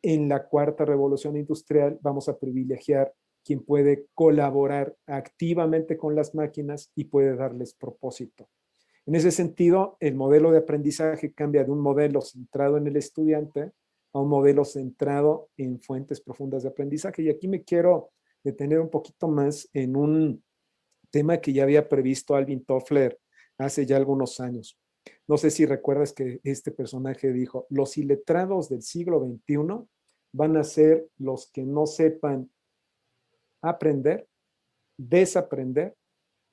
en 0.00 0.28
la 0.28 0.46
cuarta 0.46 0.84
revolución 0.84 1.36
industrial 1.36 1.98
vamos 2.02 2.28
a 2.28 2.38
privilegiar 2.38 3.12
quien 3.44 3.64
puede 3.64 4.06
colaborar 4.14 4.94
activamente 5.06 5.96
con 5.96 6.14
las 6.14 6.34
máquinas 6.34 6.92
y 6.94 7.04
puede 7.04 7.34
darles 7.34 7.74
propósito. 7.74 8.48
En 9.04 9.16
ese 9.16 9.32
sentido, 9.32 9.96
el 9.98 10.14
modelo 10.14 10.52
de 10.52 10.58
aprendizaje 10.58 11.32
cambia 11.32 11.64
de 11.64 11.72
un 11.72 11.80
modelo 11.80 12.20
centrado 12.20 12.76
en 12.76 12.86
el 12.86 12.96
estudiante 12.96 13.72
a 14.12 14.20
un 14.20 14.28
modelo 14.28 14.64
centrado 14.64 15.48
en 15.56 15.80
fuentes 15.80 16.20
profundas 16.20 16.62
de 16.62 16.68
aprendizaje. 16.68 17.22
Y 17.22 17.30
aquí 17.30 17.48
me 17.48 17.62
quiero 17.62 18.10
detener 18.44 18.80
un 18.80 18.90
poquito 18.90 19.28
más 19.28 19.68
en 19.72 19.96
un 19.96 20.44
tema 21.10 21.40
que 21.40 21.52
ya 21.52 21.62
había 21.62 21.88
previsto 21.88 22.34
Alvin 22.34 22.64
Toffler 22.64 23.18
hace 23.58 23.86
ya 23.86 23.96
algunos 23.96 24.40
años. 24.40 24.78
No 25.26 25.36
sé 25.36 25.50
si 25.50 25.66
recuerdas 25.66 26.12
que 26.12 26.40
este 26.44 26.70
personaje 26.70 27.32
dijo, 27.32 27.66
los 27.70 27.96
iletrados 27.98 28.68
del 28.68 28.82
siglo 28.82 29.20
XXI 29.20 29.86
van 30.32 30.56
a 30.56 30.64
ser 30.64 31.08
los 31.18 31.50
que 31.50 31.64
no 31.64 31.86
sepan 31.86 32.50
aprender, 33.62 34.26
desaprender 34.98 35.94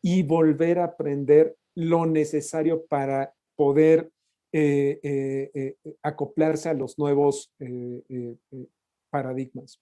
y 0.01 0.23
volver 0.23 0.79
a 0.79 0.85
aprender 0.85 1.57
lo 1.75 2.05
necesario 2.05 2.85
para 2.85 3.33
poder 3.55 4.11
eh, 4.51 4.99
eh, 5.03 5.51
eh, 5.53 5.75
acoplarse 6.01 6.69
a 6.69 6.73
los 6.73 6.97
nuevos 6.97 7.53
paradigmas. 9.11 9.79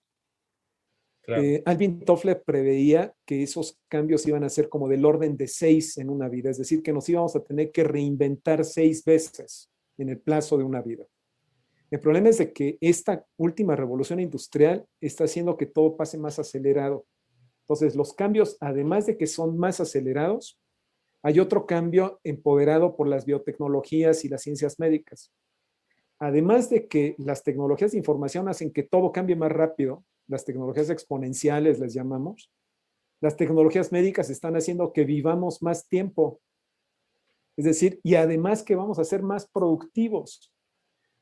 Alvin 1.65 1.99
Toffler 2.01 2.41
preveía 2.43 3.13
que 3.25 3.43
esos 3.43 3.77
cambios 3.89 4.25
iban 4.27 4.43
a 4.43 4.49
ser 4.49 4.69
como 4.69 4.87
del 4.87 5.05
orden 5.05 5.35
de 5.35 5.47
seis 5.47 5.97
en 5.97 6.09
una 6.09 6.29
vida, 6.29 6.49
es 6.49 6.57
decir, 6.57 6.81
que 6.81 6.93
nos 6.93 7.07
íbamos 7.07 7.35
a 7.35 7.43
tener 7.43 7.71
que 7.71 7.83
reinventar 7.83 8.63
seis 8.63 9.03
veces 9.03 9.69
en 9.97 10.09
el 10.09 10.19
plazo 10.19 10.57
de 10.57 10.63
una 10.63 10.81
vida. 10.81 11.05
El 11.89 11.99
problema 12.01 12.29
es 12.29 12.37
de 12.37 12.51
que 12.51 12.77
esta 12.81 13.25
última 13.37 13.75
revolución 13.75 14.19
industrial 14.19 14.85
está 14.99 15.25
haciendo 15.25 15.55
que 15.55 15.65
todo 15.65 15.95
pase 15.95 16.17
más 16.17 16.39
acelerado. 16.39 17.05
Entonces, 17.61 17.95
los 17.95 18.13
cambios, 18.13 18.57
además 18.59 19.05
de 19.05 19.17
que 19.17 19.27
son 19.27 19.57
más 19.57 19.79
acelerados, 19.79 20.59
hay 21.27 21.41
otro 21.41 21.65
cambio 21.65 22.21
empoderado 22.23 22.95
por 22.95 23.05
las 23.09 23.25
biotecnologías 23.25 24.23
y 24.23 24.29
las 24.29 24.43
ciencias 24.43 24.79
médicas. 24.79 25.33
Además 26.19 26.69
de 26.69 26.87
que 26.87 27.15
las 27.17 27.43
tecnologías 27.43 27.91
de 27.91 27.97
información 27.97 28.47
hacen 28.47 28.71
que 28.71 28.83
todo 28.83 29.11
cambie 29.11 29.35
más 29.35 29.51
rápido, 29.51 30.05
las 30.27 30.45
tecnologías 30.45 30.89
exponenciales 30.89 31.79
les 31.79 31.93
llamamos, 31.93 32.49
las 33.19 33.35
tecnologías 33.35 33.91
médicas 33.91 34.29
están 34.29 34.55
haciendo 34.55 34.93
que 34.93 35.03
vivamos 35.03 35.61
más 35.61 35.89
tiempo. 35.89 36.39
Es 37.57 37.65
decir, 37.65 37.99
y 38.03 38.15
además 38.15 38.63
que 38.63 38.77
vamos 38.77 38.97
a 38.97 39.03
ser 39.03 39.21
más 39.21 39.49
productivos. 39.49 40.53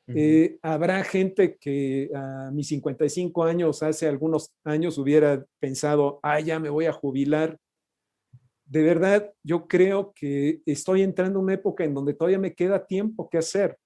Eh, 0.06 0.60
habrá 0.62 1.04
gente 1.04 1.58
que 1.58 2.12
a 2.14 2.52
mis 2.54 2.68
55 2.68 3.44
años, 3.44 3.82
hace 3.82 4.08
algunos 4.08 4.54
años, 4.64 5.00
hubiera 5.00 5.44
pensado, 5.60 6.20
ah, 6.22 6.40
ya 6.40 6.60
me 6.60 6.70
voy 6.70 6.86
a 6.86 6.94
jubilar. 6.94 7.58
De 8.66 8.82
verdad, 8.82 9.32
yo 9.44 9.68
creo 9.68 10.14
que 10.14 10.62
estoy 10.66 11.04
entrando 11.04 11.40
en 11.40 11.46
una 11.46 11.54
época 11.54 11.84
en 11.84 11.94
donde 11.94 12.14
todavía 12.14 12.40
me 12.40 12.56
queda 12.56 12.86
tiempo 12.86 13.30
que 13.30 13.38
hacer. 13.38 13.78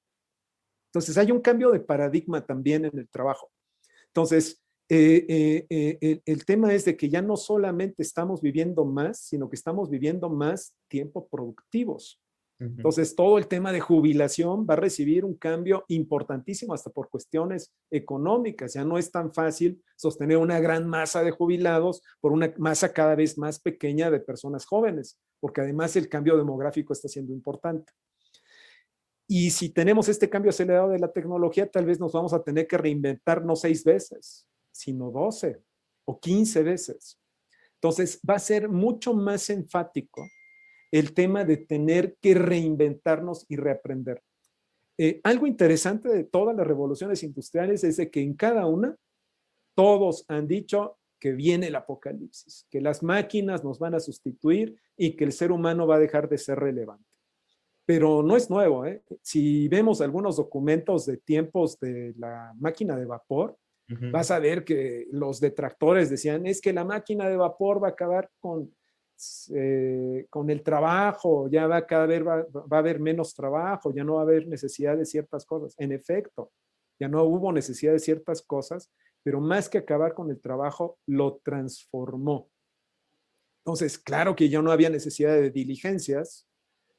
Entonces, 0.88 1.18
hay 1.18 1.32
un 1.32 1.42
cambio 1.42 1.72
de 1.72 1.82
paradigma 1.82 2.46
también 2.46 2.86
en 2.86 2.98
el 2.98 3.08
trabajo. 3.10 3.52
Entonces, 4.08 4.62
eh, 4.88 5.68
eh, 5.70 6.22
el 6.26 6.46
tema 6.46 6.74
es 6.74 6.86
de 6.86 6.98
que 6.98 7.10
ya 7.10 7.22
no 7.22 7.38
solamente 7.38 8.02
estamos 8.02 8.42
viviendo 8.42 8.86
más, 8.86 9.20
sino 9.20 9.50
que 9.50 9.56
estamos 9.56 9.90
viviendo 9.90 10.30
más 10.30 10.76
tiempo 10.88 11.28
productivos. 11.28 12.20
Entonces, 12.60 13.16
todo 13.16 13.38
el 13.38 13.48
tema 13.48 13.72
de 13.72 13.80
jubilación 13.80 14.68
va 14.70 14.74
a 14.74 14.78
recibir 14.78 15.24
un 15.24 15.36
cambio 15.36 15.86
importantísimo 15.88 16.74
hasta 16.74 16.90
por 16.90 17.10
cuestiones 17.10 17.74
económicas. 17.90 18.74
Ya 18.74 18.84
no 18.84 18.98
es 18.98 19.12
tan 19.12 19.34
fácil 19.34 19.82
sostener 19.96 20.36
una 20.36 20.60
gran 20.60 20.86
masa 20.86 21.24
de 21.24 21.32
jubilados 21.32 22.02
por 22.20 22.34
una 22.34 22.54
masa 22.58 22.92
cada 22.92 23.16
vez 23.16 23.38
más 23.38 23.60
pequeña 23.60 24.12
de 24.12 24.20
personas 24.20 24.66
jóvenes, 24.66 25.18
porque 25.40 25.62
además 25.62 25.96
el 25.96 26.10
cambio 26.10 26.36
demográfico 26.36 26.92
está 26.92 27.08
siendo 27.08 27.32
importante. 27.32 27.94
Y 29.26 29.52
si 29.52 29.70
tenemos 29.70 30.10
este 30.10 30.30
cambio 30.30 30.50
acelerado 30.50 30.90
de 30.90 31.00
la 31.00 31.14
tecnología, 31.14 31.70
tal 31.70 31.86
vez 31.86 31.98
nos 31.98 32.12
vamos 32.12 32.34
a 32.34 32.44
tener 32.44 32.68
que 32.68 32.78
reinventar 32.78 33.46
no 33.46 33.56
seis 33.56 33.86
veces, 33.86 34.46
sino 34.72 35.12
doce 35.12 35.64
o 36.04 36.20
quince 36.20 36.62
veces. 36.62 37.18
Entonces, 37.76 38.20
va 38.30 38.34
a 38.34 38.40
ser 38.40 38.68
mucho 38.68 39.14
más 39.14 39.50
enfático 39.50 40.28
el 40.92 41.14
tema 41.14 41.46
de 41.46 41.58
tener 41.58 42.16
que 42.22 42.34
reinventarnos 42.34 43.46
y 43.50 43.56
reaprender. 43.56 44.22
Eh, 44.98 45.22
algo 45.24 45.48
interesante 45.48 46.10
de 46.10 46.26
todas 46.26 46.56
las 46.56 46.68
revoluciones 46.68 47.24
industriales 47.24 47.84
es 47.84 47.98
de 47.98 48.12
que 48.12 48.22
en 48.22 48.34
cada 48.34 48.66
una 48.66 48.96
todos 49.76 50.26
han 50.28 50.48
dicho 50.48 50.98
que 51.20 51.32
viene 51.32 51.68
el 51.68 51.76
apocalipsis, 51.76 52.66
que 52.70 52.82
las 52.82 53.04
máquinas 53.04 53.64
nos 53.64 53.80
van 53.80 53.94
a 53.94 54.00
sustituir 54.00 54.76
y 54.98 55.16
que 55.16 55.26
el 55.26 55.32
ser 55.32 55.52
humano 55.52 55.86
va 55.86 55.96
a 55.96 56.00
dejar 56.00 56.28
de 56.28 56.38
ser 56.38 56.60
relevante. 56.60 57.06
Pero 57.86 58.24
no 58.24 58.36
es 58.36 58.50
nuevo. 58.50 58.86
¿eh? 58.86 59.04
Si 59.22 59.68
vemos 59.68 60.02
algunos 60.02 60.38
documentos 60.38 61.06
de 61.06 61.18
tiempos 61.18 61.80
de 61.80 62.14
la 62.18 62.54
máquina 62.60 62.96
de 62.96 63.06
vapor, 63.06 63.58
vas 64.12 64.30
a 64.30 64.38
ver 64.38 64.64
que 64.64 65.08
los 65.12 65.40
detractores 65.40 66.12
decían, 66.12 66.46
es 66.46 66.62
que 66.62 66.74
la 66.74 66.86
máquina 66.86 67.28
de 67.28 67.38
vapor 67.38 67.82
va 67.84 67.88
a 67.88 67.92
acabar 67.92 68.30
con 68.40 68.72
eh, 69.54 70.26
con 70.30 70.50
el 70.50 70.64
trabajo, 70.64 71.50
ya 71.50 71.68
va 71.68 71.86
cada 71.86 72.06
vez 72.06 72.26
va, 72.26 72.46
a 72.72 72.78
haber 72.78 73.00
menos 73.00 73.34
trabajo, 73.34 73.94
ya 73.94 74.04
no 74.04 74.16
va 74.16 74.22
a 74.22 74.24
haber 74.24 74.48
necesidad 74.48 74.98
de 74.98 75.06
ciertas 75.06 75.46
cosas. 75.46 75.76
En 75.78 75.92
efecto, 75.92 76.52
ya 77.00 77.08
no 77.08 77.24
hubo 77.24 77.52
necesidad 77.52 77.94
de 77.94 78.00
ciertas 78.00 78.42
cosas, 78.42 78.92
pero 79.24 79.42
más 79.42 79.70
que 79.70 79.78
acabar 79.78 80.14
con 80.14 80.30
el 80.30 80.40
trabajo, 80.40 80.98
lo 81.06 81.38
transformó. 81.44 82.50
Entonces, 83.66 83.98
claro 83.98 84.36
que 84.36 84.50
ya 84.50 84.62
no 84.62 84.72
había 84.72 84.90
necesidad 84.90 85.34
de 85.34 85.52
diligencias, 85.52 86.48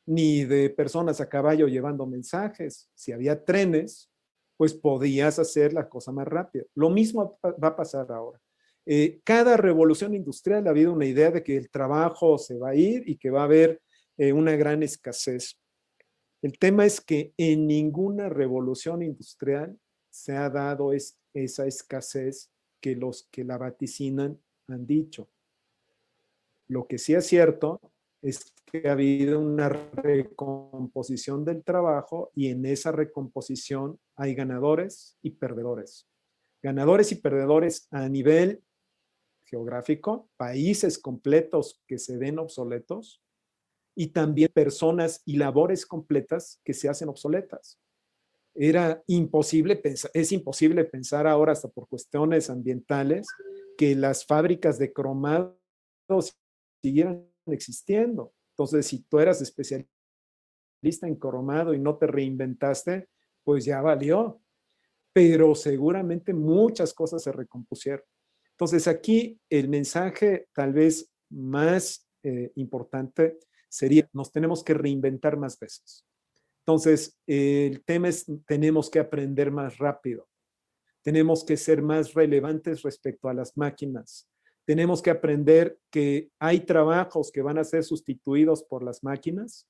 ni 0.06 0.44
de 0.44 0.70
personas 0.70 1.20
a 1.20 1.28
caballo 1.28 1.68
llevando 1.68 2.06
mensajes. 2.06 2.90
Si 2.94 3.12
había 3.12 3.44
trenes, 3.44 4.10
pues 4.56 4.74
podías 4.74 5.38
hacer 5.38 5.72
la 5.72 5.88
cosa 5.88 6.12
más 6.12 6.26
rápida. 6.26 6.64
Lo 6.74 6.90
mismo 6.90 7.38
va 7.42 7.68
a 7.68 7.76
pasar 7.76 8.10
ahora. 8.12 8.40
Eh, 8.86 9.20
cada 9.24 9.56
revolución 9.56 10.14
industrial 10.14 10.66
ha 10.66 10.70
habido 10.70 10.92
una 10.92 11.06
idea 11.06 11.30
de 11.30 11.42
que 11.42 11.56
el 11.56 11.70
trabajo 11.70 12.38
se 12.38 12.58
va 12.58 12.70
a 12.70 12.74
ir 12.74 13.08
y 13.08 13.16
que 13.16 13.30
va 13.30 13.42
a 13.42 13.44
haber 13.44 13.80
eh, 14.16 14.32
una 14.32 14.56
gran 14.56 14.82
escasez. 14.82 15.58
El 16.42 16.58
tema 16.58 16.86
es 16.86 17.00
que 17.00 17.34
en 17.36 17.66
ninguna 17.66 18.28
revolución 18.28 19.02
industrial 19.02 19.78
se 20.08 20.36
ha 20.36 20.48
dado 20.48 20.92
esa 20.92 21.66
escasez 21.66 22.50
que 22.80 22.96
los 22.96 23.28
que 23.30 23.44
la 23.44 23.58
vaticinan 23.58 24.40
han 24.68 24.86
dicho. 24.86 25.28
Lo 26.68 26.86
que 26.86 26.98
sí 26.98 27.14
es 27.14 27.26
cierto 27.26 27.80
es 28.22 28.52
que 28.64 28.88
ha 28.88 28.92
habido 28.92 29.40
una 29.40 29.68
recomposición 29.68 31.44
del 31.44 31.62
trabajo 31.62 32.30
y 32.34 32.48
en 32.48 32.64
esa 32.66 32.92
recomposición 32.92 33.98
hay 34.16 34.34
ganadores 34.34 35.16
y 35.22 35.30
perdedores. 35.30 36.06
Ganadores 36.62 37.12
y 37.12 37.16
perdedores 37.16 37.88
a 37.90 38.08
nivel 38.08 38.62
geográfico, 39.50 40.30
países 40.36 40.98
completos 40.98 41.82
que 41.86 41.98
se 41.98 42.16
ven 42.16 42.38
obsoletos 42.38 43.20
y 43.96 44.08
también 44.08 44.50
personas 44.54 45.22
y 45.26 45.36
labores 45.36 45.84
completas 45.84 46.60
que 46.64 46.72
se 46.72 46.88
hacen 46.88 47.08
obsoletas. 47.08 47.78
Era 48.54 49.02
imposible 49.06 49.76
pensar, 49.76 50.10
es 50.14 50.32
imposible 50.32 50.84
pensar 50.84 51.26
ahora 51.26 51.52
hasta 51.52 51.68
por 51.68 51.88
cuestiones 51.88 52.50
ambientales 52.50 53.26
que 53.76 53.94
las 53.94 54.24
fábricas 54.24 54.78
de 54.78 54.92
cromados 54.92 55.56
siguieran 56.82 57.28
existiendo. 57.46 58.32
Entonces, 58.52 58.86
si 58.86 59.02
tú 59.04 59.18
eras 59.18 59.40
especialista 59.40 59.88
en 61.02 61.16
cromado 61.16 61.74
y 61.74 61.78
no 61.78 61.96
te 61.96 62.06
reinventaste, 62.06 63.08
pues 63.44 63.64
ya 63.64 63.80
valió. 63.80 64.40
Pero 65.12 65.54
seguramente 65.54 66.32
muchas 66.32 66.92
cosas 66.94 67.22
se 67.22 67.32
recompusieron. 67.32 68.04
Entonces 68.60 68.88
aquí 68.88 69.40
el 69.48 69.70
mensaje 69.70 70.48
tal 70.52 70.74
vez 70.74 71.10
más 71.30 72.06
eh, 72.22 72.52
importante 72.56 73.38
sería, 73.70 74.06
nos 74.12 74.32
tenemos 74.32 74.62
que 74.62 74.74
reinventar 74.74 75.38
más 75.38 75.58
veces. 75.58 76.04
Entonces, 76.58 77.18
el 77.26 77.82
tema 77.86 78.08
es, 78.08 78.26
tenemos 78.46 78.90
que 78.90 78.98
aprender 78.98 79.50
más 79.50 79.78
rápido. 79.78 80.28
Tenemos 81.00 81.42
que 81.42 81.56
ser 81.56 81.80
más 81.80 82.12
relevantes 82.12 82.82
respecto 82.82 83.30
a 83.30 83.34
las 83.34 83.56
máquinas. 83.56 84.28
Tenemos 84.66 85.00
que 85.00 85.08
aprender 85.08 85.78
que 85.90 86.28
hay 86.38 86.60
trabajos 86.60 87.32
que 87.32 87.40
van 87.40 87.56
a 87.56 87.64
ser 87.64 87.82
sustituidos 87.82 88.62
por 88.62 88.82
las 88.82 89.02
máquinas. 89.02 89.66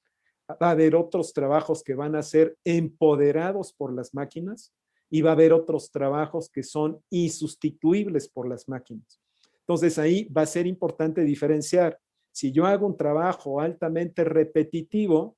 Va 0.50 0.66
a 0.66 0.70
haber 0.72 0.96
otros 0.96 1.32
trabajos 1.32 1.84
que 1.84 1.94
van 1.94 2.16
a 2.16 2.24
ser 2.24 2.56
empoderados 2.64 3.72
por 3.72 3.94
las 3.94 4.12
máquinas 4.14 4.72
y 5.10 5.22
va 5.22 5.30
a 5.30 5.32
haber 5.34 5.52
otros 5.52 5.90
trabajos 5.90 6.48
que 6.48 6.62
son 6.62 7.02
insustituibles 7.10 8.28
por 8.28 8.48
las 8.48 8.68
máquinas. 8.68 9.20
Entonces 9.60 9.98
ahí 9.98 10.24
va 10.24 10.42
a 10.42 10.46
ser 10.46 10.66
importante 10.66 11.22
diferenciar 11.22 11.98
si 12.32 12.52
yo 12.52 12.66
hago 12.66 12.86
un 12.86 12.96
trabajo 12.96 13.60
altamente 13.60 14.24
repetitivo, 14.24 15.36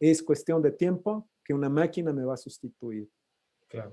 es 0.00 0.22
cuestión 0.22 0.62
de 0.62 0.72
tiempo 0.72 1.28
que 1.44 1.54
una 1.54 1.68
máquina 1.68 2.12
me 2.12 2.24
va 2.24 2.34
a 2.34 2.38
sustituir. 2.38 3.08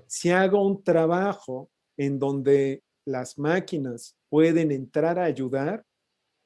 Si 0.06 0.30
hago 0.30 0.64
un 0.64 0.82
trabajo 0.82 1.70
en 1.96 2.18
donde 2.18 2.82
las 3.04 3.38
máquinas 3.38 4.16
pueden 4.28 4.70
entrar 4.70 5.18
a 5.18 5.24
ayudar, 5.24 5.84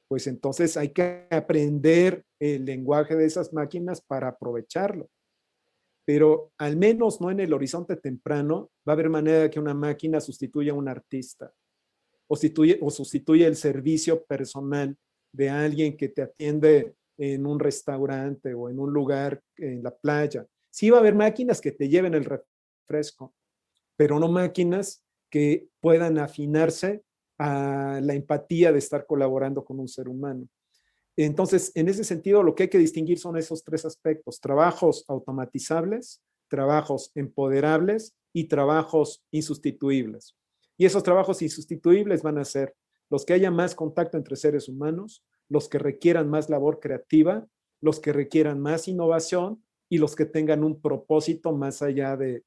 pues 0.07 0.27
entonces 0.27 0.75
hay 0.75 0.89
que 0.89 1.27
aprender 1.29 2.25
el 2.39 2.65
lenguaje 2.65 3.15
de 3.15 3.25
esas 3.25 3.53
máquinas 3.53 4.01
para 4.01 4.29
aprovecharlo. 4.29 5.09
Pero 6.07 6.53
al 6.57 6.77
menos 6.77 7.19
no 7.19 7.31
en 7.31 7.41
el 7.41 7.51
horizonte 7.51 7.97
temprano 7.97 8.71
va 8.87 8.93
a 8.93 8.95
haber 8.95 9.09
manera 9.09 9.39
de 9.39 9.49
que 9.49 9.59
una 9.59 9.73
máquina 9.73 10.21
sustituya 10.21 10.71
a 10.71 10.75
un 10.75 10.87
artista 10.87 11.53
o, 12.27 12.35
sustituye, 12.37 12.79
o 12.81 12.89
sustituye 12.89 13.45
el 13.45 13.57
servicio 13.57 14.23
personal 14.23 14.97
de 15.33 15.49
alguien 15.49 15.97
que 15.97 16.07
te 16.07 16.21
atiende 16.21 16.95
en 17.17 17.45
un 17.45 17.59
restaurante 17.59 18.53
o 18.53 18.69
en 18.69 18.79
un 18.79 18.93
lugar 18.93 19.41
en 19.57 19.83
la 19.83 19.93
playa. 19.93 20.47
Sí 20.69 20.89
va 20.89 20.97
a 20.97 20.99
haber 21.01 21.13
máquinas 21.13 21.59
que 21.59 21.73
te 21.73 21.89
lleven 21.89 22.13
el 22.13 22.23
refresco, 22.23 23.33
pero 23.97 24.17
no 24.17 24.29
máquinas 24.29 25.03
que 25.29 25.67
puedan 25.81 26.19
afinarse 26.19 27.03
a 27.37 27.99
la 28.01 28.13
empatía 28.13 28.71
de 28.71 28.79
estar 28.79 29.05
colaborando 29.05 29.65
con 29.65 29.77
un 29.77 29.89
ser 29.89 30.07
humano. 30.07 30.47
Entonces, 31.17 31.71
en 31.75 31.89
ese 31.89 32.03
sentido, 32.03 32.43
lo 32.43 32.53
que 32.53 32.63
hay 32.63 32.69
que 32.69 32.77
distinguir 32.77 33.17
son 33.17 33.37
esos 33.37 33.63
tres 33.63 33.85
aspectos, 33.85 34.39
trabajos 34.39 35.03
automatizables, 35.07 36.21
trabajos 36.47 37.11
empoderables 37.15 38.15
y 38.33 38.45
trabajos 38.45 39.23
insustituibles. 39.31 40.35
Y 40.77 40.85
esos 40.85 41.01
trabajos 41.01 41.41
insustituibles 41.41 42.21
van 42.21 42.37
a 42.37 42.45
ser 42.45 42.75
los 43.09 43.25
que 43.25 43.33
haya 43.33 43.49
más 43.49 43.73
contacto 43.73 44.15
entre 44.15 44.35
seres 44.35 44.69
humanos, 44.69 45.23
los 45.49 45.67
que 45.67 45.79
requieran 45.79 46.29
más 46.29 46.49
labor 46.49 46.79
creativa, 46.79 47.47
los 47.81 47.99
que 47.99 48.13
requieran 48.13 48.59
más 48.59 48.87
innovación 48.87 49.63
y 49.89 49.97
los 49.97 50.15
que 50.15 50.25
tengan 50.25 50.63
un 50.63 50.79
propósito 50.79 51.51
más 51.51 51.81
allá 51.81 52.15
de, 52.15 52.43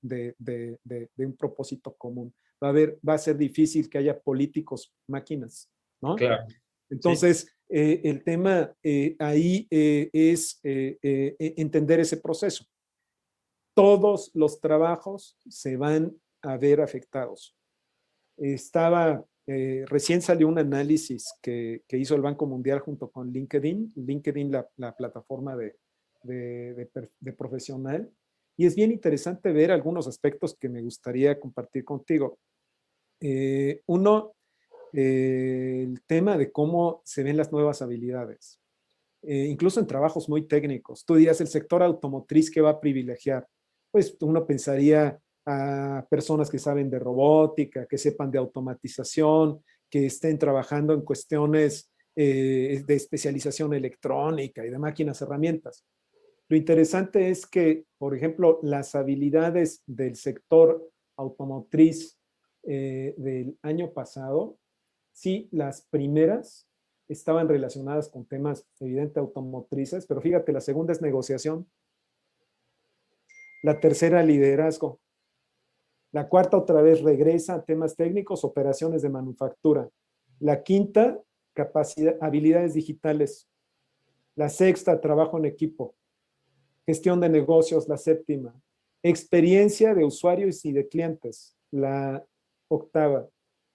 un 1.17 1.37
propósito 1.37 1.95
común. 1.95 2.33
Va 2.63 2.69
a, 2.69 2.71
haber, 2.71 2.99
va 3.07 3.15
a 3.15 3.19
ser 3.19 3.37
difícil 3.37 3.89
que 3.89 3.99
haya 3.99 4.21
políticos 4.21 4.95
máquinas, 5.09 5.69
¿no? 6.01 6.15
Claro. 6.15 6.45
Entonces, 6.91 7.49
eh, 7.73 8.01
el 8.03 8.25
tema 8.25 8.75
eh, 8.83 9.15
ahí 9.21 9.69
eh, 9.71 10.11
es 10.13 10.59
entender 10.63 12.01
ese 12.01 12.17
proceso. 12.17 12.65
Todos 13.75 14.33
los 14.35 14.61
trabajos 14.61 15.39
se 15.49 15.77
van 15.77 16.13
a 16.43 16.57
ver 16.57 16.81
afectados. 16.81 17.57
Estaba, 18.37 19.25
recién 19.47 20.21
salió 20.21 20.49
un 20.49 20.59
análisis 20.59 21.33
que, 21.41 21.83
hizo 21.93 22.17
el 22.17 22.23
Banco 22.23 22.47
Mundial 22.47 22.81
junto 22.81 23.09
con 23.09 23.31
LinkedIn, 23.31 23.93
LinkedIn 23.95 24.51
la, 24.51 24.69
la 24.77 24.97
plataforma 24.97 25.57
de, 25.57 25.77
de, 26.25 27.33
profesional, 27.33 28.11
y 28.57 28.67
es 28.67 28.75
bien 28.75 28.91
interesante 28.91 29.53
ver 29.53 29.71
algunos 29.71 30.09
aspectos 30.09 30.57
que 30.57 30.69
me 30.69 30.83
gustaría 30.83 31.39
compartir 31.39 31.85
contigo. 31.85 32.39
uno, 33.87 34.35
eh, 34.93 35.83
el 35.87 36.03
tema 36.03 36.37
de 36.37 36.51
cómo 36.51 37.03
se 37.05 37.23
ven 37.23 37.37
las 37.37 37.53
nuevas 37.53 37.83
habilidades, 37.83 38.61
eh, 39.23 39.47
incluso 39.49 39.81
en 39.81 39.87
trabajos 39.87 40.29
muy 40.29 40.47
técnicos. 40.47 41.05
Tú 41.05 41.15
dirías 41.15 41.41
el 41.41 41.49
sector 41.49 41.83
automotriz 41.83 42.51
que 42.51 42.61
va 42.61 42.71
a 42.71 42.81
privilegiar. 42.81 43.47
Pues 43.91 44.17
uno 44.21 44.47
pensaría 44.47 45.21
a 45.47 46.07
personas 46.11 46.51
que 46.51 46.59
saben 46.59 46.91
de 46.91 46.99
robótica, 46.99 47.87
que 47.87 47.99
sepan 47.99 48.31
de 48.31 48.39
automatización, 48.39 49.63
que 49.89 50.07
estén 50.07 50.39
trabajando 50.39 50.93
en 50.93 51.03
cuestiones 51.03 51.91
eh, 52.17 52.83
de 52.87 52.95
especialización 52.95 53.75
electrónica 53.75 54.65
y 54.65 54.71
de 54.71 54.79
máquinas 54.79 55.21
herramientas. 55.23 55.85
Lo 56.49 56.57
interesante 56.57 57.31
es 57.31 57.47
que, 57.47 57.85
por 57.97 58.15
ejemplo, 58.15 58.59
las 58.63 58.95
habilidades 58.97 59.83
del 59.87 60.17
sector 60.17 60.91
automotriz 61.17 62.17
del 62.63 63.57
año 63.63 63.91
pasado 63.91 64.60
Sí, 65.21 65.51
las 65.53 65.83
primeras 65.83 66.67
estaban 67.07 67.47
relacionadas 67.47 68.09
con 68.09 68.25
temas 68.25 68.67
evidente 68.79 69.21
automotrices, 69.21 70.07
pero 70.07 70.23
fíjate, 70.23 70.51
la 70.51 70.63
segunda 70.63 70.95
es 70.95 71.03
negociación. 71.03 71.71
La 73.63 73.81
tercera, 73.81 74.23
liderazgo. 74.23 74.99
La 76.11 76.27
cuarta 76.27 76.57
otra 76.57 76.81
vez 76.81 77.03
regresa 77.03 77.53
a 77.53 77.63
temas 77.63 77.97
técnicos, 77.97 78.47
operaciones 78.47 79.03
de 79.03 79.11
manufactura. 79.11 79.91
La 80.39 80.63
quinta, 80.63 81.21
capacidad, 81.53 82.17
habilidades 82.23 82.73
digitales. 82.73 83.47
La 84.37 84.49
sexta, 84.49 85.03
trabajo 85.03 85.37
en 85.37 85.45
equipo. 85.45 85.95
Gestión 86.87 87.21
de 87.21 87.29
negocios, 87.29 87.87
la 87.89 87.99
séptima. 87.99 88.59
Experiencia 89.03 89.95
de 89.95 90.03
usuarios 90.03 90.65
y 90.65 90.73
de 90.73 90.89
clientes, 90.89 91.55
la 91.71 92.25
octava 92.69 93.29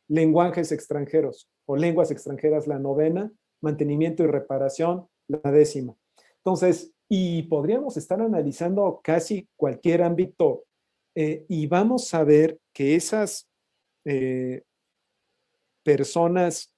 lenguajes 0.08 0.72
extranjeros 0.72 1.50
o 1.66 1.76
lenguas 1.76 2.12
extranjeras 2.12 2.68
la 2.68 2.80
novena, 2.80 3.32
mantenimiento 3.62 4.24
y 4.24 4.28
reparación 4.28 5.08
la 5.28 5.52
décima. 5.52 5.96
Entonces, 6.38 6.94
y 7.10 7.44
podríamos 7.44 7.98
estar 7.98 8.22
analizando 8.22 9.00
casi 9.04 9.48
cualquier 9.56 10.04
ámbito 10.04 10.66
eh, 11.16 11.46
y 11.48 11.68
vamos 11.68 12.14
a 12.14 12.24
ver 12.24 12.60
que 12.74 12.96
esas 12.96 13.48
eh, 14.06 14.64
personas 15.84 16.74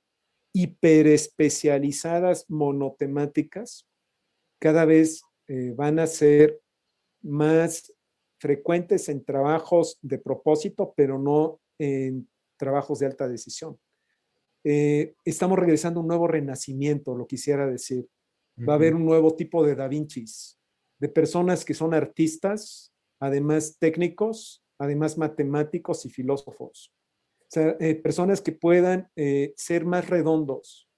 hiperespecializadas 0.53 2.45
monotemáticas 2.49 3.87
cada 4.59 4.85
vez 4.85 5.21
eh, 5.47 5.73
van 5.75 5.99
a 5.99 6.07
ser 6.07 6.59
más 7.21 7.93
frecuentes 8.39 9.09
en 9.09 9.23
trabajos 9.23 9.97
de 10.01 10.19
propósito, 10.19 10.93
pero 10.95 11.19
no 11.19 11.59
en 11.79 12.27
trabajos 12.57 12.99
de 12.99 13.05
alta 13.05 13.27
decisión. 13.27 13.77
Eh, 14.63 15.15
estamos 15.23 15.57
regresando 15.57 15.99
a 15.99 16.01
un 16.01 16.07
nuevo 16.07 16.27
renacimiento, 16.27 17.15
lo 17.15 17.27
quisiera 17.27 17.65
decir. 17.67 18.07
Va 18.67 18.73
a 18.73 18.75
haber 18.75 18.95
un 18.95 19.05
nuevo 19.05 19.35
tipo 19.35 19.63
de 19.63 19.75
Da 19.75 19.87
Vincis, 19.87 20.59
de 20.99 21.09
personas 21.09 21.63
que 21.63 21.75
son 21.75 21.93
artistas, 21.93 22.91
además 23.19 23.77
técnicos, 23.79 24.65
además 24.79 25.17
matemáticos 25.17 26.05
y 26.05 26.09
filósofos. 26.09 26.93
O 27.41 27.45
sea, 27.49 27.77
eh, 27.79 27.95
personas 27.95 28.41
que 28.41 28.51
puedan 28.51 29.09
eh, 29.15 29.53
ser 29.55 29.85
más 29.85 30.09
redondos. 30.09 30.89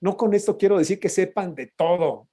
No 0.00 0.16
con 0.16 0.34
esto 0.34 0.58
quiero 0.58 0.76
decir 0.76 1.00
que 1.00 1.08
sepan 1.08 1.54
de 1.54 1.72
todo. 1.76 2.28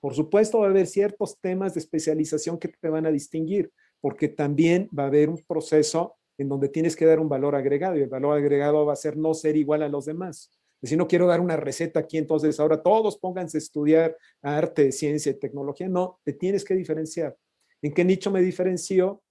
Por 0.00 0.14
supuesto, 0.14 0.58
va 0.58 0.66
a 0.66 0.70
haber 0.70 0.88
ciertos 0.88 1.38
temas 1.40 1.74
de 1.74 1.80
especialización 1.80 2.58
que 2.58 2.68
te 2.68 2.88
van 2.88 3.06
a 3.06 3.12
distinguir, 3.12 3.72
porque 4.00 4.28
también 4.28 4.88
va 4.98 5.04
a 5.04 5.06
haber 5.06 5.28
un 5.28 5.38
proceso 5.46 6.16
en 6.38 6.48
donde 6.48 6.68
tienes 6.68 6.96
que 6.96 7.06
dar 7.06 7.20
un 7.20 7.28
valor 7.28 7.54
agregado 7.54 7.96
y 7.96 8.02
el 8.02 8.08
valor 8.08 8.36
agregado 8.36 8.86
va 8.86 8.92
a 8.92 8.96
ser 8.96 9.16
no 9.16 9.34
ser 9.34 9.56
igual 9.56 9.82
a 9.82 9.88
los 9.88 10.06
demás. 10.06 10.50
Si 10.82 10.96
no 10.96 11.06
quiero 11.06 11.28
dar 11.28 11.40
una 11.40 11.56
receta 11.56 12.00
aquí, 12.00 12.18
entonces 12.18 12.58
ahora 12.58 12.82
todos 12.82 13.16
pónganse 13.18 13.56
a 13.56 13.60
estudiar 13.60 14.16
arte, 14.42 14.90
ciencia 14.90 15.30
y 15.30 15.38
tecnología. 15.38 15.88
No, 15.88 16.18
te 16.24 16.32
tienes 16.32 16.64
que 16.64 16.74
diferenciar. 16.74 17.36
¿En 17.80 17.92
qué 17.92 18.04
nicho 18.04 18.30
me 18.32 18.42
diferencio? 18.42 19.22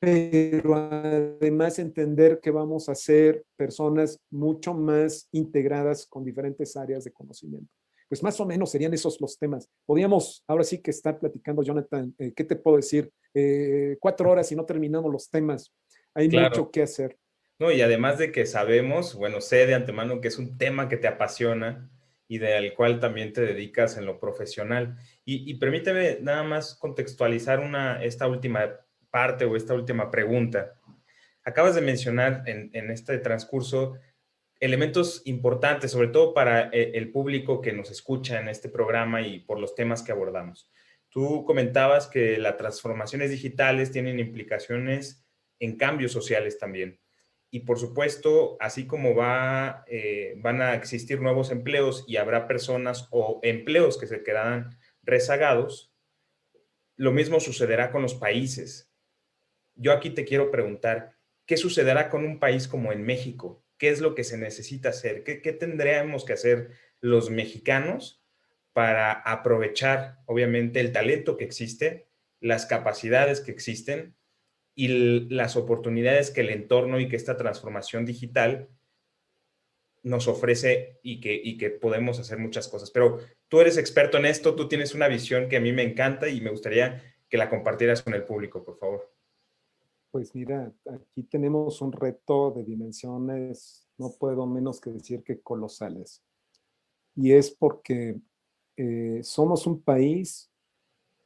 Pero 0.00 0.74
además 0.74 1.78
entender 1.78 2.38
que 2.40 2.50
vamos 2.50 2.88
a 2.88 2.94
ser 2.94 3.44
personas 3.56 4.20
mucho 4.30 4.74
más 4.74 5.28
integradas 5.32 6.06
con 6.06 6.24
diferentes 6.24 6.76
áreas 6.76 7.04
de 7.04 7.12
conocimiento 7.12 7.77
pues 8.08 8.22
más 8.22 8.40
o 8.40 8.46
menos 8.46 8.70
serían 8.70 8.94
esos 8.94 9.20
los 9.20 9.38
temas. 9.38 9.68
Podríamos 9.84 10.44
ahora 10.46 10.64
sí 10.64 10.80
que 10.80 10.90
estar 10.90 11.18
platicando, 11.18 11.62
Jonathan, 11.62 12.14
eh, 12.18 12.32
¿qué 12.34 12.44
te 12.44 12.56
puedo 12.56 12.78
decir? 12.78 13.10
Eh, 13.34 13.96
cuatro 14.00 14.30
horas 14.30 14.50
y 14.50 14.56
no 14.56 14.64
terminamos 14.64 15.12
los 15.12 15.30
temas. 15.30 15.72
Hay 16.14 16.28
mucho 16.28 16.70
que 16.70 16.82
hacer. 16.82 17.16
No, 17.58 17.70
y 17.70 17.82
además 17.82 18.18
de 18.18 18.32
que 18.32 18.46
sabemos, 18.46 19.14
bueno, 19.14 19.40
sé 19.40 19.66
de 19.66 19.74
antemano 19.74 20.20
que 20.20 20.28
es 20.28 20.38
un 20.38 20.56
tema 20.56 20.88
que 20.88 20.96
te 20.96 21.08
apasiona 21.08 21.90
y 22.28 22.38
del 22.38 22.74
cual 22.74 23.00
también 23.00 23.32
te 23.32 23.40
dedicas 23.40 23.96
en 23.96 24.06
lo 24.06 24.18
profesional. 24.18 24.96
Y, 25.24 25.54
permíteme 25.54 26.18
nada 26.20 26.42
más 26.42 26.74
contextualizar 26.74 27.60
una, 27.60 28.02
esta 28.02 28.26
última 28.26 28.80
parte 29.10 29.44
o 29.44 29.56
esta 29.56 29.74
última 29.74 30.10
pregunta. 30.10 30.74
Acabas 31.44 31.74
de 31.74 31.80
mencionar 31.80 32.42
en, 32.46 32.70
en 32.74 32.90
este 32.90 33.18
transcurso 33.18 33.94
elementos 34.60 35.22
importantes, 35.24 35.92
sobre 35.92 36.08
todo 36.08 36.34
para 36.34 36.68
eh, 36.72 36.92
el 36.94 37.10
público 37.10 37.60
que 37.60 37.72
nos 37.72 37.90
escucha 37.90 38.40
en 38.40 38.48
este 38.48 38.68
programa 38.68 39.22
y 39.22 39.40
por 39.40 39.58
los 39.58 39.74
temas 39.74 40.02
que 40.02 40.12
abordamos. 40.12 40.70
Tú 41.10 41.44
comentabas 41.44 42.06
que 42.06 42.38
las 42.38 42.56
transformaciones 42.56 43.30
digitales 43.30 43.92
tienen 43.92 44.18
implicaciones 44.18 45.24
en 45.58 45.76
cambios 45.76 46.12
sociales 46.12 46.58
también. 46.58 47.00
Y 47.50 47.60
por 47.60 47.78
supuesto, 47.78 48.56
así 48.60 48.86
como 48.86 49.14
va, 49.14 49.84
eh, 49.86 50.34
van 50.38 50.60
a 50.60 50.74
existir 50.74 51.20
nuevos 51.20 51.50
empleos 51.50 52.04
y 52.06 52.16
habrá 52.16 52.46
personas 52.46 53.08
o 53.10 53.40
empleos 53.42 53.96
que 53.96 54.06
se 54.06 54.22
quedarán 54.22 54.76
rezagados, 55.02 55.94
lo 56.96 57.12
mismo 57.12 57.40
sucederá 57.40 57.90
con 57.90 58.02
los 58.02 58.14
países. 58.14 58.92
Yo 59.76 59.92
aquí 59.92 60.10
te 60.10 60.24
quiero 60.24 60.50
preguntar, 60.50 61.14
¿qué 61.46 61.56
sucederá 61.56 62.10
con 62.10 62.24
un 62.24 62.38
país 62.38 62.68
como 62.68 62.92
en 62.92 63.02
México? 63.02 63.64
Qué 63.78 63.90
es 63.90 64.00
lo 64.00 64.14
que 64.14 64.24
se 64.24 64.36
necesita 64.36 64.90
hacer, 64.90 65.22
qué, 65.24 65.36
tendríamos 65.52 66.24
que 66.24 66.32
hacer 66.32 66.70
los 67.00 67.30
mexicanos 67.30 68.22
para 68.72 69.12
aprovechar, 69.12 70.18
obviamente, 70.26 70.80
el 70.80 70.92
talento 70.92 71.36
que 71.36 71.44
existe, 71.44 72.08
las 72.40 72.66
capacidades 72.66 73.40
que 73.40 73.50
existen 73.50 74.16
y 74.74 74.88
las 75.30 75.56
oportunidades 75.56 76.30
que 76.30 76.42
el 76.42 76.50
entorno 76.50 77.00
y 77.00 77.08
que 77.08 77.16
esta 77.16 77.36
transformación 77.36 78.04
digital 78.04 78.68
nos 80.02 80.28
ofrece 80.28 81.00
y 81.02 81.20
que 81.20 81.70
podemos 81.70 82.20
hacer 82.20 82.38
muchas 82.38 82.68
cosas. 82.68 82.90
Pero 82.90 83.18
tú 83.48 83.60
eres 83.60 83.76
experto 83.78 84.16
en 84.18 84.26
esto, 84.26 84.54
tú 84.54 84.68
tienes 84.68 84.94
una 84.94 85.08
visión 85.08 85.48
que 85.48 85.56
a 85.56 85.60
mí 85.60 85.72
me 85.72 85.82
encanta 85.82 86.28
y 86.28 86.40
me 86.40 86.50
gustaría 86.50 87.02
que 87.28 87.36
la 87.36 87.50
compartieras 87.50 88.02
con 88.02 88.14
el 88.14 88.24
público, 88.24 88.64
por 88.64 88.78
favor. 88.78 89.17
Pues 90.18 90.34
mira, 90.34 90.74
aquí 90.90 91.22
tenemos 91.22 91.80
un 91.80 91.92
reto 91.92 92.50
de 92.50 92.64
dimensiones, 92.64 93.86
no 93.98 94.10
puedo 94.18 94.48
menos 94.48 94.80
que 94.80 94.90
decir 94.90 95.22
que 95.22 95.40
colosales. 95.40 96.24
Y 97.14 97.34
es 97.34 97.52
porque 97.52 98.20
eh, 98.76 99.20
somos 99.22 99.64
un 99.68 99.80
país 99.80 100.50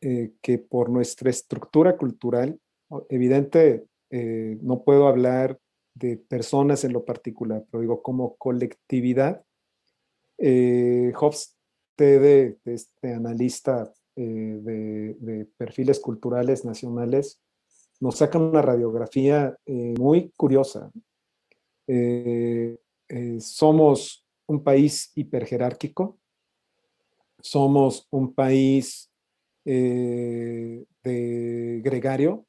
eh, 0.03 0.35
que 0.43 0.59
por 0.59 0.91
nuestra 0.91 1.31
estructura 1.31 1.97
cultural, 1.97 2.61
evidente, 3.09 3.87
eh, 4.11 4.59
no 4.61 4.83
puedo 4.83 5.09
hablar 5.09 5.59
de 5.95 6.19
personas 6.19 6.85
en 6.85 6.93
lo 6.93 7.07
particular, 7.07 7.65
pero 7.71 7.81
digo 7.81 8.03
como 8.03 8.37
colectividad. 8.37 9.43
Eh, 10.37 11.15
Hofstede, 11.19 12.59
este 12.67 13.15
analista 13.15 13.91
de, 14.15 15.49
perfiles 15.57 15.99
culturales 15.99 16.67
nacionales, 16.67 17.41
nos 18.03 18.17
saca 18.17 18.39
una 18.39 18.61
radiografía 18.63 19.57
muy 19.67 20.31
curiosa. 20.37 20.91
somos 23.39 24.27
un 24.47 24.63
país 24.63 25.13
hiperjerárquico, 25.15 26.19
somos 27.41 28.07
un 28.11 28.35
país 28.35 29.11
eh, 29.65 30.85
de 31.03 31.81
gregario, 31.83 32.47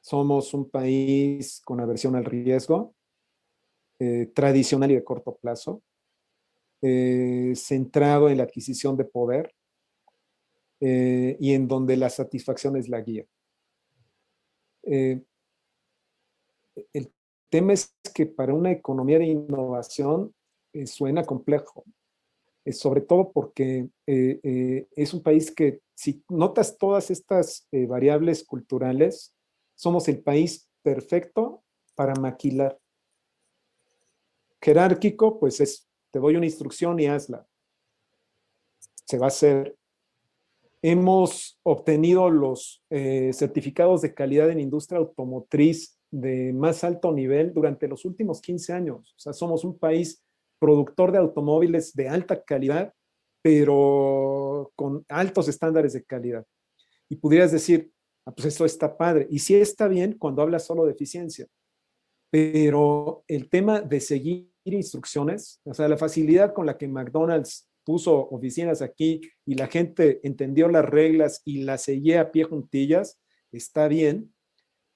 somos 0.00 0.54
un 0.54 0.70
país 0.70 1.60
con 1.64 1.80
aversión 1.80 2.16
al 2.16 2.24
riesgo, 2.24 2.94
eh, 3.98 4.30
tradicional 4.34 4.90
y 4.90 4.94
de 4.94 5.04
corto 5.04 5.36
plazo, 5.36 5.82
eh, 6.80 7.52
centrado 7.54 8.28
en 8.28 8.38
la 8.38 8.44
adquisición 8.44 8.96
de 8.96 9.04
poder 9.04 9.54
y 10.84 11.54
en 11.54 11.68
donde 11.68 11.96
la 11.96 12.10
satisfacción 12.10 12.74
es 12.76 12.88
la 12.88 13.00
guía. 13.02 13.24
El 14.84 15.26
tema 17.50 17.72
es 17.72 17.94
que 18.14 18.26
para 18.26 18.54
una 18.54 18.70
economía 18.70 19.18
de 19.18 19.26
innovación 19.26 20.34
suena 20.86 21.24
complejo, 21.24 21.84
sobre 22.70 23.02
todo 23.02 23.30
porque 23.32 23.88
es 24.06 25.14
un 25.14 25.22
país 25.22 25.50
que 25.50 25.80
si 26.02 26.24
notas 26.28 26.78
todas 26.78 27.12
estas 27.12 27.68
eh, 27.70 27.86
variables 27.86 28.44
culturales, 28.44 29.36
somos 29.76 30.08
el 30.08 30.20
país 30.20 30.68
perfecto 30.82 31.62
para 31.94 32.14
maquilar. 32.16 32.76
Jerárquico, 34.60 35.38
pues 35.38 35.60
es, 35.60 35.88
te 36.10 36.18
doy 36.18 36.34
una 36.34 36.46
instrucción 36.46 36.98
y 36.98 37.06
hazla. 37.06 37.46
Se 39.06 39.16
va 39.16 39.26
a 39.26 39.28
hacer. 39.28 39.76
Hemos 40.82 41.60
obtenido 41.62 42.28
los 42.28 42.82
eh, 42.90 43.30
certificados 43.32 44.02
de 44.02 44.14
calidad 44.14 44.50
en 44.50 44.60
industria 44.60 44.98
automotriz 44.98 45.98
de 46.10 46.52
más 46.52 46.84
alto 46.84 47.12
nivel 47.12 47.54
durante 47.54 47.88
los 47.88 48.04
últimos 48.04 48.40
15 48.40 48.72
años. 48.72 49.14
O 49.16 49.18
sea, 49.18 49.32
somos 49.32 49.64
un 49.64 49.78
país 49.78 50.22
productor 50.58 51.12
de 51.12 51.18
automóviles 51.18 51.94
de 51.94 52.08
alta 52.08 52.42
calidad 52.42 52.92
pero 53.42 54.72
con 54.76 55.04
altos 55.08 55.48
estándares 55.48 55.92
de 55.92 56.04
calidad. 56.04 56.46
Y 57.08 57.16
pudieras 57.16 57.52
decir, 57.52 57.90
ah, 58.24 58.32
pues 58.32 58.46
eso 58.46 58.64
está 58.64 58.96
padre. 58.96 59.26
Y 59.28 59.40
sí 59.40 59.56
está 59.56 59.88
bien 59.88 60.16
cuando 60.16 60.40
hablas 60.42 60.64
solo 60.64 60.86
de 60.86 60.92
eficiencia, 60.92 61.46
pero 62.30 63.24
el 63.26 63.50
tema 63.50 63.80
de 63.80 64.00
seguir 64.00 64.48
instrucciones, 64.64 65.60
o 65.64 65.74
sea, 65.74 65.88
la 65.88 65.98
facilidad 65.98 66.54
con 66.54 66.64
la 66.64 66.78
que 66.78 66.86
McDonald's 66.86 67.68
puso 67.84 68.28
oficinas 68.30 68.82
aquí 68.82 69.20
y 69.44 69.54
la 69.54 69.66
gente 69.66 70.20
entendió 70.22 70.68
las 70.68 70.84
reglas 70.84 71.42
y 71.44 71.62
las 71.62 71.82
seguía 71.82 72.20
a 72.20 72.30
pie 72.30 72.44
juntillas, 72.44 73.20
está 73.50 73.88
bien, 73.88 74.32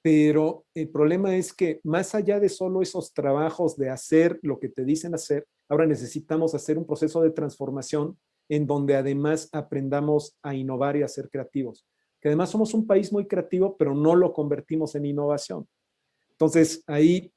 pero 0.02 0.64
el 0.74 0.88
problema 0.88 1.36
es 1.36 1.52
que 1.52 1.80
más 1.82 2.14
allá 2.14 2.38
de 2.38 2.48
solo 2.48 2.80
esos 2.80 3.12
trabajos 3.12 3.76
de 3.76 3.90
hacer 3.90 4.38
lo 4.42 4.58
que 4.60 4.68
te 4.68 4.84
dicen 4.84 5.14
hacer, 5.14 5.46
ahora 5.68 5.86
necesitamos 5.86 6.54
hacer 6.54 6.78
un 6.78 6.86
proceso 6.86 7.22
de 7.22 7.30
transformación 7.30 8.16
en 8.48 8.66
donde 8.66 8.94
además 8.94 9.48
aprendamos 9.52 10.36
a 10.42 10.54
innovar 10.54 10.96
y 10.96 11.02
a 11.02 11.08
ser 11.08 11.28
creativos. 11.28 11.84
Que 12.20 12.28
además 12.28 12.50
somos 12.50 12.72
un 12.72 12.86
país 12.86 13.12
muy 13.12 13.26
creativo, 13.26 13.76
pero 13.76 13.94
no 13.94 14.14
lo 14.14 14.32
convertimos 14.32 14.94
en 14.94 15.06
innovación. 15.06 15.66
Entonces, 16.30 16.84
ahí 16.86 17.32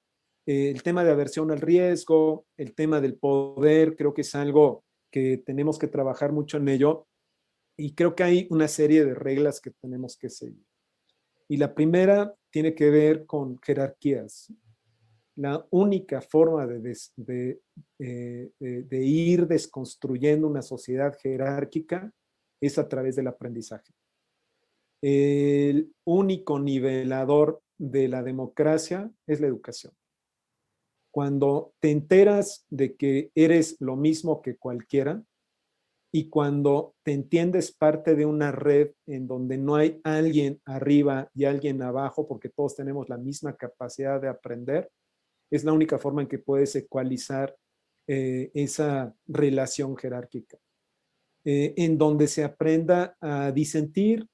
eh, 0.45 0.69
el 0.69 0.83
tema 0.83 1.03
de 1.03 1.11
aversión 1.11 1.51
al 1.51 1.61
riesgo, 1.61 2.45
el 2.57 2.73
tema 2.73 3.01
del 3.01 3.15
poder, 3.15 3.95
creo 3.95 4.13
que 4.13 4.21
es 4.21 4.35
algo 4.35 4.83
que 5.11 5.37
tenemos 5.37 5.79
que 5.79 5.87
trabajar 5.87 6.31
mucho 6.31 6.57
en 6.57 6.67
ello. 6.69 7.07
Y 7.77 7.93
creo 7.93 8.15
que 8.15 8.23
hay 8.23 8.47
una 8.49 8.67
serie 8.67 9.05
de 9.05 9.15
reglas 9.15 9.61
que 9.61 9.71
tenemos 9.71 10.17
que 10.17 10.29
seguir. 10.29 10.65
Y 11.47 11.57
la 11.57 11.73
primera 11.73 12.35
tiene 12.51 12.75
que 12.75 12.89
ver 12.89 13.25
con 13.25 13.59
jerarquías 13.61 14.51
la 15.39 15.65
única 15.69 16.21
forma 16.21 16.65
eh, 16.65 16.97
de, 17.15 18.51
de, 18.59 19.05
ir 19.05 19.47
desconstruyendo 19.47 20.45
una 20.45 20.61
sociedad 20.61 21.17
jerárquica 21.17 22.11
es 22.59 22.77
a 22.77 22.89
través 22.89 23.15
del 23.15 23.27
aprendizaje. 23.27 23.93
El 25.01 25.93
único 26.03 26.59
nivelador 26.59 27.61
de 27.77 28.09
la 28.09 28.21
democracia 28.21 29.09
es 29.25 29.39
la 29.39 29.47
educación. 29.47 29.93
Cuando 31.11 31.73
te 31.79 31.91
enteras 31.91 32.65
de 32.69 32.95
que 32.95 33.31
eres 33.35 33.77
lo 33.79 33.95
mismo 33.95 34.41
que 34.41 34.57
cualquiera 34.57 35.23
y 36.11 36.29
cuando 36.29 36.95
te 37.03 37.13
entiendes 37.13 37.71
parte 37.71 38.15
de 38.15 38.25
una 38.25 38.51
red 38.51 38.91
en 39.05 39.27
donde 39.27 39.57
no 39.57 39.75
hay 39.75 39.99
alguien 40.03 40.59
arriba 40.65 41.29
y 41.35 41.45
alguien 41.45 41.81
abajo 41.81 42.27
porque 42.27 42.49
todos 42.49 42.75
tenemos 42.75 43.09
la 43.09 43.17
misma 43.17 43.55
capacidad 43.55 44.19
de 44.19 44.27
aprender, 44.27 44.89
es 45.51 45.63
la 45.63 45.73
única 45.73 45.97
forma 45.97 46.21
en 46.21 46.27
que 46.27 46.39
puedes 46.39 46.75
ecualizar 46.75 47.55
eh, 48.07 48.49
esa 48.55 49.13
relación 49.27 49.95
jerárquica, 49.95 50.57
eh, 51.45 51.73
en 51.77 51.97
donde 51.97 52.27
se 52.27 52.43
aprenda 52.43 53.15
a 53.21 53.51
disentir, 53.51 54.27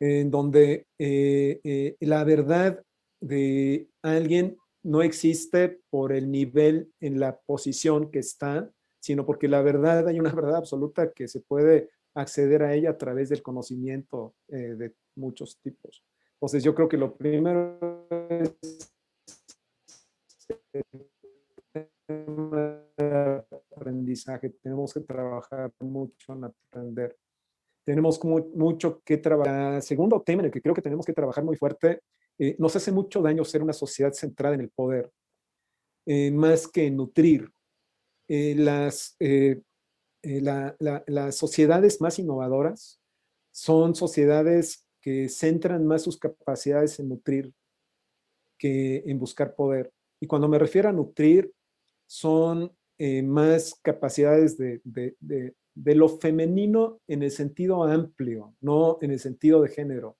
en 0.00 0.30
donde 0.30 0.86
eh, 0.98 1.96
la 2.00 2.24
verdad 2.24 2.82
de 3.20 3.88
alguien 4.02 4.58
no 4.88 5.02
existe 5.02 5.80
por 5.90 6.12
el 6.12 6.30
nivel 6.30 6.90
en 7.00 7.20
la 7.20 7.38
posición 7.40 8.10
que 8.10 8.20
está, 8.20 8.70
sino 9.00 9.26
porque 9.26 9.46
la 9.46 9.60
verdad, 9.60 10.08
hay 10.08 10.18
una 10.18 10.32
verdad 10.32 10.56
absoluta 10.56 11.12
que 11.12 11.28
se 11.28 11.40
puede 11.40 11.90
acceder 12.14 12.62
a 12.62 12.72
ella 12.74 12.90
a 12.90 12.96
través 12.96 13.28
del 13.28 13.42
conocimiento 13.42 14.34
de 14.48 14.94
muchos 15.14 15.58
tipos. 15.60 16.02
Entonces 16.34 16.64
yo 16.64 16.74
creo 16.74 16.88
que 16.88 16.96
lo 16.96 17.14
primero 17.14 18.08
es 18.30 18.56
aprendizaje, 23.76 24.48
tenemos 24.62 24.94
que 24.94 25.00
trabajar 25.00 25.70
mucho 25.80 26.32
en 26.32 26.44
aprender. 26.44 27.14
Tenemos 27.84 28.18
mucho 28.24 29.02
que 29.04 29.18
trabajar. 29.18 29.82
Segundo 29.82 30.22
tema 30.22 30.40
en 30.40 30.46
el 30.46 30.52
que 30.52 30.62
creo 30.62 30.74
que 30.74 30.82
tenemos 30.82 31.04
que 31.04 31.12
trabajar 31.12 31.44
muy 31.44 31.56
fuerte, 31.56 32.00
eh, 32.38 32.54
nos 32.58 32.76
hace 32.76 32.92
mucho 32.92 33.20
daño 33.20 33.44
ser 33.44 33.62
una 33.62 33.72
sociedad 33.72 34.12
centrada 34.12 34.54
en 34.54 34.60
el 34.60 34.70
poder, 34.70 35.10
eh, 36.06 36.30
más 36.30 36.68
que 36.68 36.90
nutrir. 36.90 37.50
Eh, 38.28 38.54
las, 38.56 39.16
las 40.20 41.36
sociedades 41.36 42.00
más 42.00 42.18
innovadoras 42.18 43.00
son 43.50 43.94
sociedades 43.94 44.86
que 45.00 45.28
centran 45.28 45.86
más 45.86 46.02
sus 46.02 46.18
capacidades 46.18 46.98
en 47.00 47.08
nutrir 47.08 47.52
que 48.58 49.02
en 49.06 49.18
buscar 49.18 49.54
poder. 49.54 49.92
Y 50.20 50.26
cuando 50.26 50.48
me 50.48 50.58
refiero 50.58 50.88
a 50.88 50.92
nutrir, 50.92 51.52
son 52.06 52.72
más 53.24 53.78
capacidades 53.80 54.58
de, 54.58 54.82
lo 55.74 56.08
femenino 56.08 57.00
en 57.06 57.22
el 57.22 57.30
sentido 57.30 57.84
amplio, 57.84 58.56
no 58.60 58.98
en 59.00 59.12
el 59.12 59.20
sentido 59.20 59.62
de 59.62 59.68
género, 59.68 60.18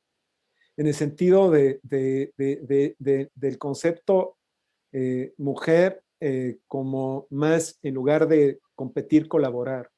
en 0.79 0.87
el 0.87 0.95
sentido 0.95 1.51
del 1.51 2.33
concepto 3.59 4.39
eh, 4.93 5.35
mujer 5.37 6.03
eh, 6.21 6.61
como 6.67 7.27
más 7.29 7.79
en 7.83 7.93
lugar 7.95 8.27
de 8.27 8.61
competir, 8.75 9.29
colaborar, 9.29 9.91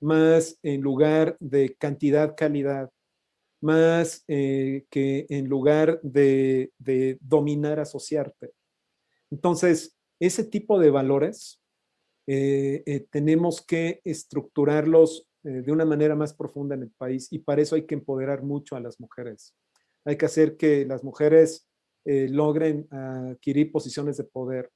más 0.00 0.58
en 0.64 0.80
lugar 0.80 1.36
de 1.38 1.76
cantidad, 1.76 2.34
calidad, 2.36 2.90
más 3.60 4.24
que 4.26 4.86
en 5.28 5.48
lugar 5.48 6.00
de 6.02 6.70
dominar, 7.20 7.78
asociarte. 7.80 8.52
Entonces, 9.30 9.96
ese 10.20 10.44
tipo 10.44 10.78
de 10.78 10.90
valores 10.90 11.60
eh, 12.30 12.82
eh, 12.84 13.06
tenemos 13.10 13.62
que 13.62 14.02
estructurarlos 14.04 15.26
eh, 15.44 15.62
de 15.62 15.72
una 15.72 15.86
manera 15.86 16.14
más 16.14 16.34
profunda 16.34 16.74
en 16.74 16.82
el 16.82 16.90
país 16.90 17.28
y 17.30 17.38
para 17.38 17.62
eso 17.62 17.74
hay 17.74 17.86
que 17.86 17.94
empoderar 17.94 18.42
mucho 18.42 18.76
a 18.76 18.80
las 18.80 19.00
mujeres. 19.00 19.54
Hay 20.04 20.16
que 20.16 20.26
hacer 20.26 20.56
que 20.56 20.84
las 20.86 21.04
mujeres 21.04 21.68
logren 22.04 22.88
adquirir 22.90 23.70
posiciones 23.70 24.16
de 24.16 24.24
poder, 24.24 24.70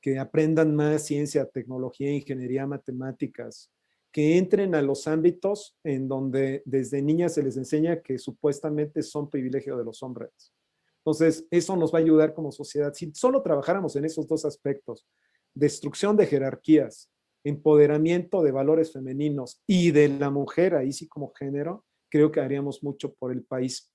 que 0.00 0.18
aprendan 0.18 0.74
más 0.74 1.04
ciencia, 1.04 1.46
tecnología, 1.46 2.10
ingeniería, 2.12 2.66
matemáticas, 2.66 3.70
que 4.12 4.38
entren 4.38 4.74
a 4.74 4.82
los 4.82 5.06
ámbitos 5.06 5.76
en 5.84 6.08
donde 6.08 6.62
desde 6.64 7.02
niñas 7.02 7.34
se 7.34 7.42
les 7.42 7.56
enseña 7.56 8.00
que 8.00 8.18
supuestamente 8.18 9.02
son 9.02 9.30
privilegio 9.30 9.76
de 9.76 9.84
los 9.84 10.02
hombres. 10.02 10.52
Entonces, 10.98 11.46
eso 11.50 11.76
nos 11.76 11.94
va 11.94 11.98
a 11.98 12.02
ayudar 12.02 12.34
como 12.34 12.52
sociedad. 12.52 12.92
Si 12.92 13.12
solo 13.14 13.42
trabajáramos 13.42 13.96
en 13.96 14.04
esos 14.04 14.26
dos 14.26 14.44
aspectos, 14.44 15.06
destrucción 15.54 16.16
de 16.16 16.26
jerarquías, 16.26 17.10
empoderamiento 17.44 18.42
de 18.42 18.52
valores 18.52 18.92
femeninos 18.92 19.62
y 19.66 19.92
de 19.92 20.08
la 20.08 20.30
mujer, 20.30 20.74
ahí 20.74 20.92
sí 20.92 21.08
como 21.08 21.32
género, 21.32 21.84
creo 22.10 22.30
que 22.30 22.40
haríamos 22.40 22.82
mucho 22.82 23.14
por 23.14 23.32
el 23.32 23.44
país. 23.44 23.89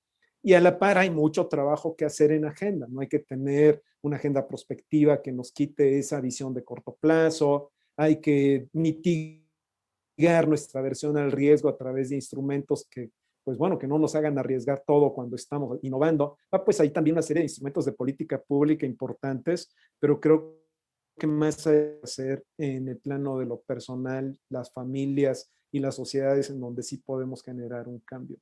Y 0.46 0.54
a 0.54 0.60
la 0.60 0.78
par 0.78 0.96
hay 0.96 1.10
mucho 1.10 1.48
trabajo 1.48 1.96
que 1.96 2.04
hacer 2.04 2.30
en 2.30 2.44
agenda. 2.44 2.86
No 2.88 3.00
hay 3.00 3.08
que 3.08 3.18
tener 3.18 3.82
una 4.00 4.14
agenda 4.14 4.46
prospectiva 4.46 5.20
que 5.20 5.32
nos 5.32 5.50
quite 5.50 5.98
esa 5.98 6.20
visión 6.20 6.54
de 6.54 6.62
corto 6.62 6.96
plazo. 7.00 7.72
Hay 7.96 8.20
que 8.20 8.68
mitigar 8.72 10.46
nuestra 10.46 10.80
versión 10.82 11.18
al 11.18 11.32
riesgo 11.32 11.68
a 11.68 11.76
través 11.76 12.10
de 12.10 12.14
instrumentos 12.14 12.86
que 12.88 13.10
pues 13.42 13.58
bueno, 13.58 13.76
que 13.76 13.88
no 13.88 13.98
nos 13.98 14.14
hagan 14.14 14.38
arriesgar 14.38 14.84
todo 14.86 15.12
cuando 15.12 15.34
estamos 15.34 15.80
innovando. 15.82 16.38
Ah, 16.52 16.64
pues 16.64 16.78
hay 16.78 16.90
también 16.90 17.14
una 17.14 17.22
serie 17.22 17.40
de 17.40 17.46
instrumentos 17.46 17.84
de 17.84 17.92
política 17.92 18.40
pública 18.40 18.86
importantes, 18.86 19.74
pero 19.98 20.20
creo 20.20 20.62
que 21.18 21.26
más 21.26 21.66
hay 21.66 21.74
que 21.74 22.00
hacer 22.04 22.44
en 22.56 22.86
el 22.88 22.98
plano 22.98 23.40
de 23.40 23.46
lo 23.46 23.60
personal, 23.62 24.38
las 24.48 24.72
familias 24.72 25.50
y 25.72 25.80
las 25.80 25.96
sociedades 25.96 26.50
en 26.50 26.60
donde 26.60 26.84
sí 26.84 26.98
podemos 26.98 27.42
generar 27.42 27.88
un 27.88 27.98
cambio. 27.98 28.38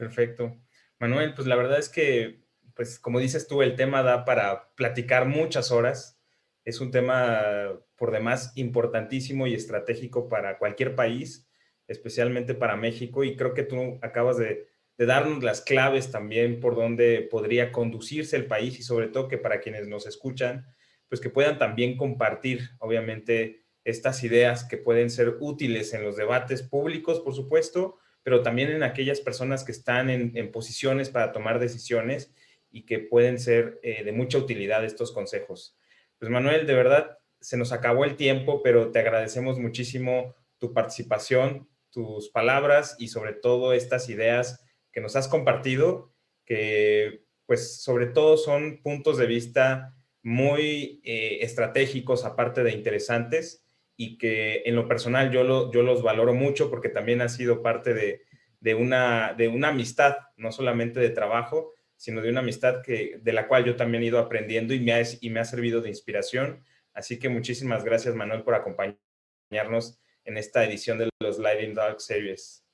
Perfecto. 0.00 0.56
Manuel, 1.00 1.34
pues 1.34 1.48
la 1.48 1.56
verdad 1.56 1.80
es 1.80 1.88
que, 1.88 2.44
pues 2.74 3.00
como 3.00 3.18
dices 3.18 3.48
tú, 3.48 3.62
el 3.62 3.74
tema 3.74 4.04
da 4.04 4.24
para 4.24 4.72
platicar 4.76 5.26
muchas 5.26 5.72
horas. 5.72 6.20
Es 6.64 6.80
un 6.80 6.92
tema 6.92 7.72
por 7.96 8.12
demás 8.12 8.52
importantísimo 8.54 9.48
y 9.48 9.54
estratégico 9.54 10.28
para 10.28 10.58
cualquier 10.58 10.94
país 10.94 11.50
especialmente 11.90 12.54
para 12.54 12.76
México, 12.76 13.24
y 13.24 13.34
creo 13.36 13.52
que 13.52 13.64
tú 13.64 13.98
acabas 14.00 14.38
de, 14.38 14.68
darnos 14.96 15.42
las 15.42 15.62
claves 15.62 16.10
también 16.10 16.60
por 16.60 16.76
dónde 16.76 17.26
podría 17.30 17.72
conducirse 17.72 18.36
el 18.36 18.44
país 18.44 18.78
y 18.78 18.82
sobre 18.82 19.08
todo 19.08 19.28
que 19.28 19.38
para 19.38 19.60
quienes 19.60 19.88
nos 19.88 20.06
escuchan, 20.06 20.66
pues 21.08 21.22
que 21.22 21.30
puedan 21.30 21.56
también 21.56 21.96
compartir, 21.96 22.68
obviamente, 22.80 23.64
estas 23.82 24.22
ideas 24.24 24.62
que 24.62 24.76
pueden 24.76 25.08
ser 25.08 25.38
útiles 25.40 25.94
en 25.94 26.04
los 26.04 26.16
debates 26.16 26.62
públicos, 26.62 27.20
por 27.20 27.34
supuesto, 27.34 27.96
pero 28.22 28.42
también 28.42 28.70
en 28.70 28.82
aquellas 28.82 29.20
personas 29.20 29.64
que 29.64 29.72
están 29.72 30.10
en, 30.10 30.52
posiciones 30.52 31.10
para 31.10 31.32
tomar 31.32 31.58
decisiones 31.58 32.32
y 32.70 32.82
que 32.82 32.98
pueden 32.98 33.38
ser 33.38 33.80
eh, 33.82 34.04
de 34.04 34.12
mucha 34.12 34.38
utilidad 34.38 34.84
estos 34.84 35.12
consejos. 35.12 35.76
Pues 36.18 36.30
Manuel, 36.30 36.66
de 36.66 36.74
verdad, 36.74 37.18
se 37.40 37.56
nos 37.56 37.72
acabó 37.72 38.04
el 38.04 38.16
tiempo, 38.16 38.62
pero 38.62 38.90
te 38.90 38.98
agradecemos 38.98 39.58
muchísimo 39.58 40.34
tu 40.58 40.74
participación, 40.74 41.68
tus 41.90 42.28
palabras 42.28 42.96
y 42.98 43.08
sobre 43.08 43.32
todo 43.32 43.72
estas 43.72 44.08
ideas 44.08 44.64
que 44.92 45.00
nos 45.00 45.16
has 45.16 45.28
compartido, 45.28 46.12
que 46.44 47.24
pues 47.46 47.82
sobre 47.82 48.06
todo 48.06 48.36
son 48.36 48.80
puntos 48.82 49.18
de 49.18 49.26
vista 49.26 49.96
muy 50.22 51.00
eh, 51.04 51.38
estratégicos, 51.40 52.24
aparte 52.24 52.62
de 52.62 52.72
interesantes, 52.72 53.64
y 54.02 54.16
que 54.16 54.62
en 54.64 54.76
lo 54.76 54.88
personal 54.88 55.30
yo, 55.30 55.44
lo, 55.44 55.70
yo 55.70 55.82
los 55.82 56.02
valoro 56.02 56.32
mucho 56.32 56.70
porque 56.70 56.88
también 56.88 57.20
ha 57.20 57.28
sido 57.28 57.60
parte 57.60 57.92
de, 57.92 58.22
de, 58.58 58.74
una, 58.74 59.34
de 59.34 59.48
una 59.48 59.68
amistad, 59.68 60.16
no 60.38 60.52
solamente 60.52 61.00
de 61.00 61.10
trabajo, 61.10 61.74
sino 61.96 62.22
de 62.22 62.30
una 62.30 62.40
amistad 62.40 62.80
que, 62.82 63.20
de 63.20 63.32
la 63.34 63.46
cual 63.46 63.66
yo 63.66 63.76
también 63.76 64.02
he 64.02 64.06
ido 64.06 64.18
aprendiendo 64.18 64.72
y 64.72 64.80
me, 64.80 64.94
ha, 64.94 65.02
y 65.20 65.28
me 65.28 65.40
ha 65.40 65.44
servido 65.44 65.82
de 65.82 65.90
inspiración. 65.90 66.64
Así 66.94 67.18
que 67.18 67.28
muchísimas 67.28 67.84
gracias, 67.84 68.14
Manuel, 68.14 68.42
por 68.42 68.54
acompañarnos 68.54 70.00
en 70.24 70.38
esta 70.38 70.64
edición 70.64 70.96
de 70.96 71.10
los 71.20 71.38
in 71.38 71.74
Dark 71.74 72.00
Series. 72.00 72.64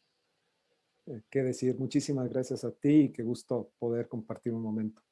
Eh, 1.07 1.23
qué 1.29 1.43
decir, 1.43 1.75
muchísimas 1.77 2.29
gracias 2.29 2.63
a 2.63 2.71
ti 2.71 3.01
y 3.01 3.13
qué 3.13 3.25
gusto 3.25 3.73
poder 3.81 4.07
compartir 4.07 4.53
un 4.53 4.63
momento. 4.63 5.03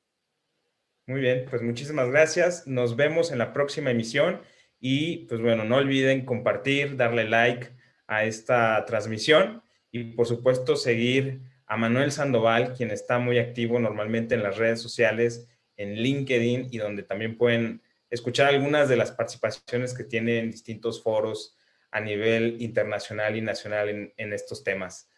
Muy 1.08 1.20
bien, 1.20 1.44
pues 1.50 1.60
muchísimas 1.60 2.08
gracias. 2.08 2.68
Nos 2.68 2.94
vemos 2.94 3.32
en 3.32 3.38
la 3.38 3.52
próxima 3.52 3.90
emisión 3.90 4.40
y 4.80 5.26
pues 5.26 5.40
bueno, 5.40 5.64
no 5.64 5.76
olviden 5.76 6.24
compartir, 6.24 6.96
darle 6.96 7.24
like 7.24 7.70
a 8.06 8.24
esta 8.24 8.84
transmisión 8.84 9.62
y 9.90 10.04
por 10.12 10.26
supuesto 10.26 10.76
seguir 10.76 11.40
a 11.66 11.76
Manuel 11.76 12.12
Sandoval, 12.12 12.74
quien 12.74 12.90
está 12.90 13.18
muy 13.18 13.38
activo 13.38 13.78
normalmente 13.78 14.34
en 14.34 14.42
las 14.42 14.58
redes 14.58 14.80
sociales, 14.80 15.48
en 15.76 15.94
LinkedIn 15.94 16.68
y 16.70 16.78
donde 16.78 17.02
también 17.02 17.36
pueden 17.36 17.82
escuchar 18.10 18.48
algunas 18.48 18.88
de 18.88 18.96
las 18.96 19.12
participaciones 19.12 19.94
que 19.94 20.04
tiene 20.04 20.38
en 20.38 20.50
distintos 20.50 21.02
foros 21.02 21.56
a 21.90 22.00
nivel 22.00 22.60
internacional 22.60 23.36
y 23.36 23.40
nacional 23.40 24.12
en, 24.16 24.32
estos 24.32 24.64
temas. 24.64 25.10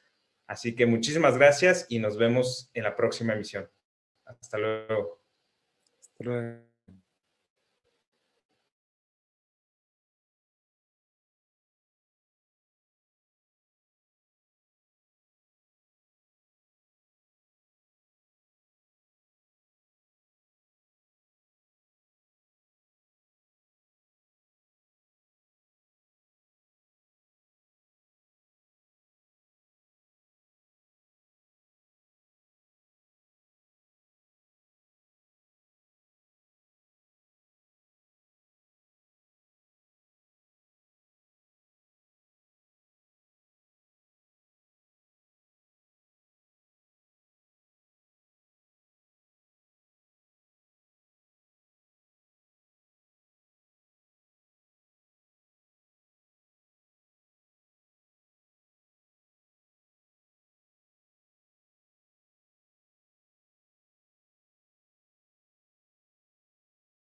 Así 0.46 0.74
que 0.74 0.86
muchísimas 0.86 1.36
gracias 1.36 1.86
y 1.88 1.98
nos 1.98 2.16
vemos 2.16 2.70
en 2.74 2.84
la 2.84 2.94
próxima 2.94 3.32
emisión. 3.32 3.68
Hasta 4.24 4.58
luego. 4.58 5.20
Hasta 6.00 6.24
luego. 6.24 6.65